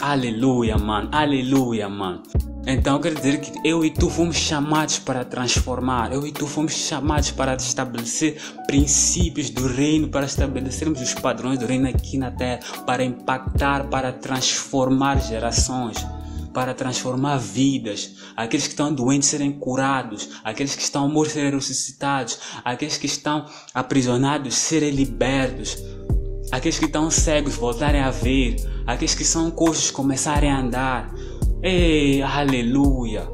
Aleluia, 0.00 0.76
mano, 0.76 1.08
aleluia, 1.10 1.88
mano. 1.88 2.22
Então 2.66 3.00
quer 3.00 3.14
dizer 3.14 3.40
que 3.40 3.52
eu 3.66 3.84
e 3.84 3.90
tu 3.90 4.10
fomos 4.10 4.36
chamados 4.36 4.98
para 4.98 5.24
transformar, 5.24 6.12
eu 6.12 6.26
e 6.26 6.32
tu 6.32 6.46
fomos 6.46 6.72
chamados 6.72 7.30
para 7.30 7.54
estabelecer 7.54 8.40
princípios 8.66 9.50
do 9.50 9.66
reino, 9.66 10.08
para 10.08 10.26
estabelecermos 10.26 11.00
os 11.00 11.14
padrões 11.14 11.58
do 11.58 11.66
reino 11.66 11.88
aqui 11.88 12.18
na 12.18 12.30
terra, 12.30 12.60
para 12.84 13.04
impactar, 13.04 13.88
para 13.88 14.12
transformar 14.12 15.20
gerações 15.20 16.04
para 16.52 16.72
transformar 16.72 17.36
vidas, 17.36 18.14
aqueles 18.34 18.64
que 18.64 18.72
estão 18.72 18.90
doentes 18.90 19.28
serem 19.28 19.52
curados, 19.52 20.40
aqueles 20.42 20.74
que 20.74 20.80
estão 20.80 21.06
mortos 21.06 21.34
serem 21.34 21.50
ressuscitados, 21.50 22.38
aqueles 22.64 22.96
que 22.96 23.04
estão 23.04 23.44
aprisionados 23.74 24.54
serem 24.54 24.90
libertos, 24.90 25.76
aqueles 26.50 26.78
que 26.78 26.86
estão 26.86 27.10
cegos 27.10 27.54
voltarem 27.54 28.00
a 28.00 28.10
ver, 28.10 28.56
aqueles 28.86 29.14
que 29.14 29.24
são 29.24 29.50
coxos 29.50 29.90
começarem 29.90 30.50
a 30.50 30.60
andar. 30.60 31.14
Ei, 31.62 32.22
aleluia! 32.22 33.28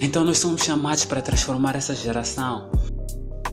Então 0.00 0.24
nós 0.24 0.38
somos 0.38 0.62
chamados 0.62 1.04
para 1.04 1.22
transformar 1.22 1.76
essa 1.76 1.94
geração. 1.94 2.70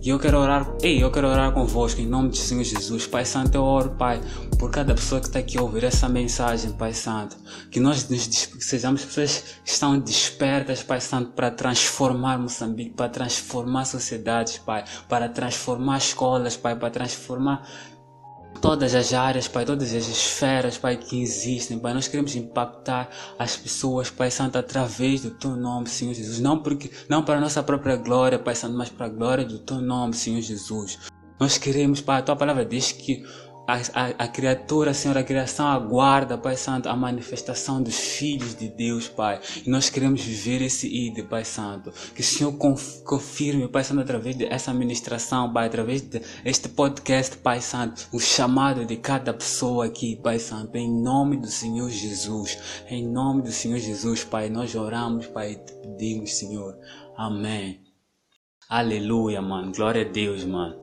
E 0.03 0.09
eu 0.09 0.17
quero 0.17 0.39
orar, 0.39 0.75
ei, 0.81 1.03
eu 1.03 1.11
quero 1.11 1.27
orar 1.27 1.51
convosco 1.51 2.01
em 2.01 2.07
nome 2.07 2.29
de 2.29 2.39
Senhor 2.39 2.63
Jesus. 2.63 3.05
Pai 3.05 3.23
Santo, 3.23 3.53
eu 3.53 3.63
oro, 3.63 3.91
Pai, 3.91 4.19
por 4.57 4.71
cada 4.71 4.95
pessoa 4.95 5.21
que 5.21 5.27
está 5.27 5.37
aqui 5.37 5.59
a 5.59 5.61
ouvir 5.61 5.83
essa 5.83 6.09
mensagem, 6.09 6.71
Pai 6.71 6.91
Santo. 6.91 7.37
Que 7.69 7.79
nós 7.79 8.07
sejamos 8.59 9.05
pessoas 9.05 9.43
que 9.63 9.69
estão 9.69 9.99
despertas, 9.99 10.81
Pai 10.81 10.99
Santo, 10.99 11.33
para 11.33 11.51
transformar 11.51 12.39
Moçambique, 12.39 12.95
para 12.95 13.09
transformar 13.09 13.85
sociedades, 13.85 14.57
Pai, 14.57 14.83
para 15.07 15.29
transformar 15.29 15.99
escolas, 15.99 16.57
Pai, 16.57 16.75
para 16.75 16.89
transformar 16.89 17.69
todas 18.61 18.93
as 18.93 19.11
áreas, 19.11 19.47
Pai, 19.47 19.65
todas 19.65 19.93
as 19.93 20.07
esferas, 20.07 20.77
Pai, 20.77 20.95
que 20.95 21.19
existem, 21.19 21.79
Pai. 21.79 21.93
Nós 21.93 22.07
queremos 22.07 22.35
impactar 22.35 23.09
as 23.37 23.57
pessoas, 23.57 24.11
Pai 24.11 24.29
Santo, 24.29 24.57
através 24.57 25.21
do 25.23 25.31
Teu 25.31 25.55
nome, 25.55 25.89
Senhor 25.89 26.13
Jesus. 26.13 26.39
Não, 26.39 26.61
porque, 26.61 26.91
não 27.09 27.23
para 27.23 27.39
a 27.39 27.41
nossa 27.41 27.63
própria 27.63 27.95
glória, 27.95 28.37
Pai 28.37 28.53
Santo, 28.53 28.77
mas 28.77 28.89
para 28.89 29.07
a 29.07 29.09
glória 29.09 29.43
do 29.43 29.57
Teu 29.57 29.81
nome, 29.81 30.13
Senhor 30.13 30.41
Jesus. 30.41 30.99
Nós 31.39 31.57
queremos, 31.57 32.01
Pai, 32.01 32.19
a 32.19 32.21
Tua 32.21 32.35
palavra 32.35 32.63
diz 32.63 32.91
que 32.91 33.23
a, 33.67 33.75
a, 33.93 34.07
a, 34.25 34.27
criatura, 34.27 34.93
Senhor, 34.93 35.17
a 35.17 35.23
criação 35.23 35.67
aguarda, 35.67 36.37
Pai 36.37 36.55
Santo, 36.55 36.89
a 36.89 36.95
manifestação 36.95 37.81
dos 37.81 37.97
filhos 37.97 38.55
de 38.55 38.67
Deus, 38.67 39.07
Pai. 39.07 39.39
E 39.65 39.69
nós 39.69 39.89
queremos 39.89 40.21
viver 40.21 40.61
esse 40.61 40.87
ID, 40.87 41.23
Pai 41.27 41.45
Santo. 41.45 41.91
Que 42.13 42.21
o 42.21 42.23
Senhor 42.23 42.53
confirme, 42.53 43.67
Pai 43.67 43.83
Santo, 43.83 44.01
através 44.01 44.35
dessa 44.35 44.73
ministração, 44.73 45.51
Pai, 45.53 45.67
através 45.67 46.01
deste 46.01 46.69
podcast, 46.69 47.37
Pai 47.37 47.61
Santo, 47.61 48.07
o 48.11 48.19
chamado 48.19 48.85
de 48.85 48.97
cada 48.97 49.33
pessoa 49.33 49.85
aqui, 49.85 50.15
Pai 50.15 50.39
Santo, 50.39 50.75
em 50.75 50.91
nome 50.91 51.37
do 51.37 51.47
Senhor 51.47 51.89
Jesus. 51.89 52.57
Em 52.89 53.07
nome 53.07 53.43
do 53.43 53.51
Senhor 53.51 53.77
Jesus, 53.77 54.23
Pai, 54.23 54.49
nós 54.49 54.75
oramos, 54.75 55.27
Pai, 55.27 55.51
e 55.51 55.55
te 55.55 55.73
pedimos, 55.73 56.33
Senhor. 56.33 56.77
Amém. 57.15 57.79
Aleluia, 58.69 59.41
mano. 59.41 59.71
Glória 59.71 60.01
a 60.01 60.09
Deus, 60.09 60.43
mano. 60.45 60.80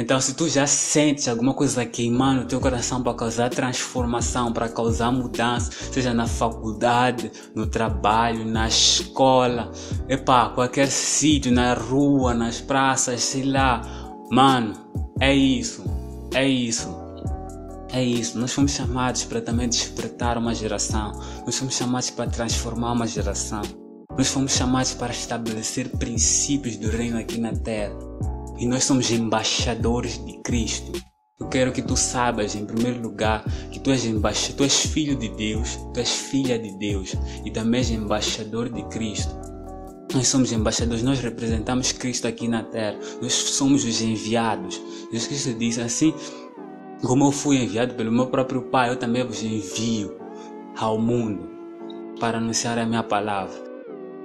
Então, 0.00 0.20
se 0.20 0.32
tu 0.32 0.48
já 0.48 0.64
sentes 0.64 1.26
alguma 1.26 1.52
coisa 1.52 1.84
queimando 1.84 2.42
no 2.42 2.46
teu 2.46 2.60
coração 2.60 3.02
para 3.02 3.14
causar 3.14 3.50
transformação, 3.50 4.52
para 4.52 4.68
causar 4.68 5.10
mudança, 5.10 5.72
seja 5.92 6.14
na 6.14 6.24
faculdade, 6.24 7.32
no 7.52 7.66
trabalho, 7.66 8.44
na 8.44 8.68
escola, 8.68 9.72
epa, 10.08 10.50
qualquer 10.50 10.86
sítio, 10.86 11.50
na 11.50 11.74
rua, 11.74 12.32
nas 12.32 12.60
praças, 12.60 13.20
sei 13.24 13.42
lá, 13.42 13.82
mano, 14.30 14.72
é 15.20 15.34
isso, 15.34 15.84
é 16.32 16.46
isso. 16.46 16.96
É 17.90 18.04
isso, 18.04 18.38
nós 18.38 18.52
fomos 18.52 18.70
chamados 18.70 19.24
para 19.24 19.40
também 19.40 19.68
despertar 19.68 20.38
uma 20.38 20.54
geração, 20.54 21.10
nós 21.44 21.58
fomos 21.58 21.74
chamados 21.74 22.10
para 22.10 22.30
transformar 22.30 22.92
uma 22.92 23.06
geração, 23.06 23.62
nós 24.16 24.28
fomos 24.28 24.52
chamados 24.52 24.94
para 24.94 25.10
estabelecer 25.10 25.88
princípios 25.88 26.76
do 26.76 26.88
reino 26.88 27.18
aqui 27.18 27.40
na 27.40 27.52
terra 27.52 27.96
e 28.58 28.66
nós 28.66 28.84
somos 28.84 29.10
embaixadores 29.10 30.22
de 30.24 30.40
Cristo. 30.42 30.92
Eu 31.40 31.48
quero 31.48 31.72
que 31.72 31.80
tu 31.80 31.96
saibas, 31.96 32.56
em 32.56 32.66
primeiro 32.66 33.00
lugar, 33.00 33.44
que 33.70 33.78
tu 33.78 33.90
és 33.90 34.04
embaixador, 34.04 34.56
tu 34.56 34.64
és 34.64 34.80
filho 34.86 35.14
de 35.16 35.28
Deus, 35.28 35.76
tu 35.94 36.00
és 36.00 36.10
filha 36.10 36.58
de 36.58 36.76
Deus 36.78 37.14
e 37.44 37.50
também 37.50 37.80
és 37.80 37.90
embaixador 37.90 38.68
de 38.68 38.82
Cristo. 38.88 39.34
Nós 40.12 40.26
somos 40.26 40.50
embaixadores, 40.52 41.02
nós 41.02 41.20
representamos 41.20 41.92
Cristo 41.92 42.26
aqui 42.26 42.48
na 42.48 42.64
terra, 42.64 42.98
nós 43.22 43.32
somos 43.32 43.84
os 43.84 44.02
enviados. 44.02 44.80
Jesus 45.12 45.26
Cristo 45.28 45.54
disse 45.54 45.80
assim: 45.80 46.12
como 47.02 47.26
eu 47.26 47.30
fui 47.30 47.62
enviado 47.62 47.94
pelo 47.94 48.10
meu 48.10 48.26
próprio 48.26 48.62
Pai, 48.62 48.90
eu 48.90 48.96
também 48.96 49.24
vos 49.24 49.42
envio 49.42 50.18
ao 50.76 50.98
mundo 50.98 51.48
para 52.18 52.38
anunciar 52.38 52.76
a 52.78 52.84
minha 52.84 53.04
palavra. 53.04 53.67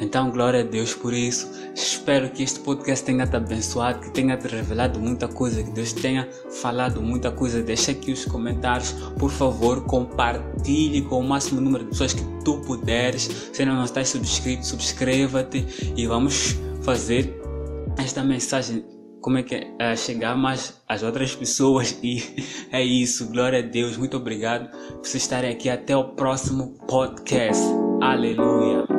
Então, 0.03 0.29
glória 0.29 0.59
a 0.59 0.63
Deus 0.63 0.93
por 0.93 1.13
isso. 1.13 1.49
Espero 1.73 2.29
que 2.29 2.43
este 2.43 2.59
podcast 2.59 3.05
tenha 3.05 3.25
te 3.25 3.37
abençoado, 3.37 4.01
que 4.01 4.11
tenha 4.11 4.35
te 4.35 4.47
revelado 4.49 4.99
muita 4.99 5.29
coisa, 5.29 5.63
que 5.63 5.71
Deus 5.71 5.93
tenha 5.93 6.27
falado 6.61 7.01
muita 7.01 7.31
coisa. 7.31 7.63
Deixa 7.63 7.91
aqui 7.91 8.11
os 8.11 8.25
comentários, 8.25 8.91
por 9.17 9.31
favor, 9.31 9.85
compartilhe 9.85 11.01
com 11.03 11.19
o 11.19 11.23
máximo 11.23 11.61
número 11.61 11.85
de 11.85 11.91
pessoas 11.91 12.13
que 12.13 12.21
tu 12.43 12.57
puderes. 12.59 13.49
Se 13.53 13.63
não 13.63 13.81
estás 13.83 14.09
subscrito, 14.09 14.67
subscreva-te 14.67 15.65
e 15.95 16.05
vamos 16.05 16.57
fazer 16.81 17.41
esta 17.97 18.23
mensagem 18.23 18.83
como 19.21 19.37
é 19.37 19.43
que 19.43 19.55
é, 19.55 19.73
é 19.79 19.95
chegar 19.95 20.35
mais 20.35 20.83
às 20.85 21.01
outras 21.01 21.33
pessoas 21.33 21.97
e 22.03 22.21
é 22.73 22.83
isso. 22.83 23.31
Glória 23.31 23.59
a 23.59 23.61
Deus. 23.61 23.95
Muito 23.95 24.17
obrigado 24.17 24.69
por 24.69 25.07
vocês 25.07 25.23
estarem 25.23 25.49
aqui. 25.49 25.69
Até 25.69 25.95
o 25.95 26.09
próximo 26.09 26.77
podcast. 26.87 27.63
Aleluia. 28.01 28.92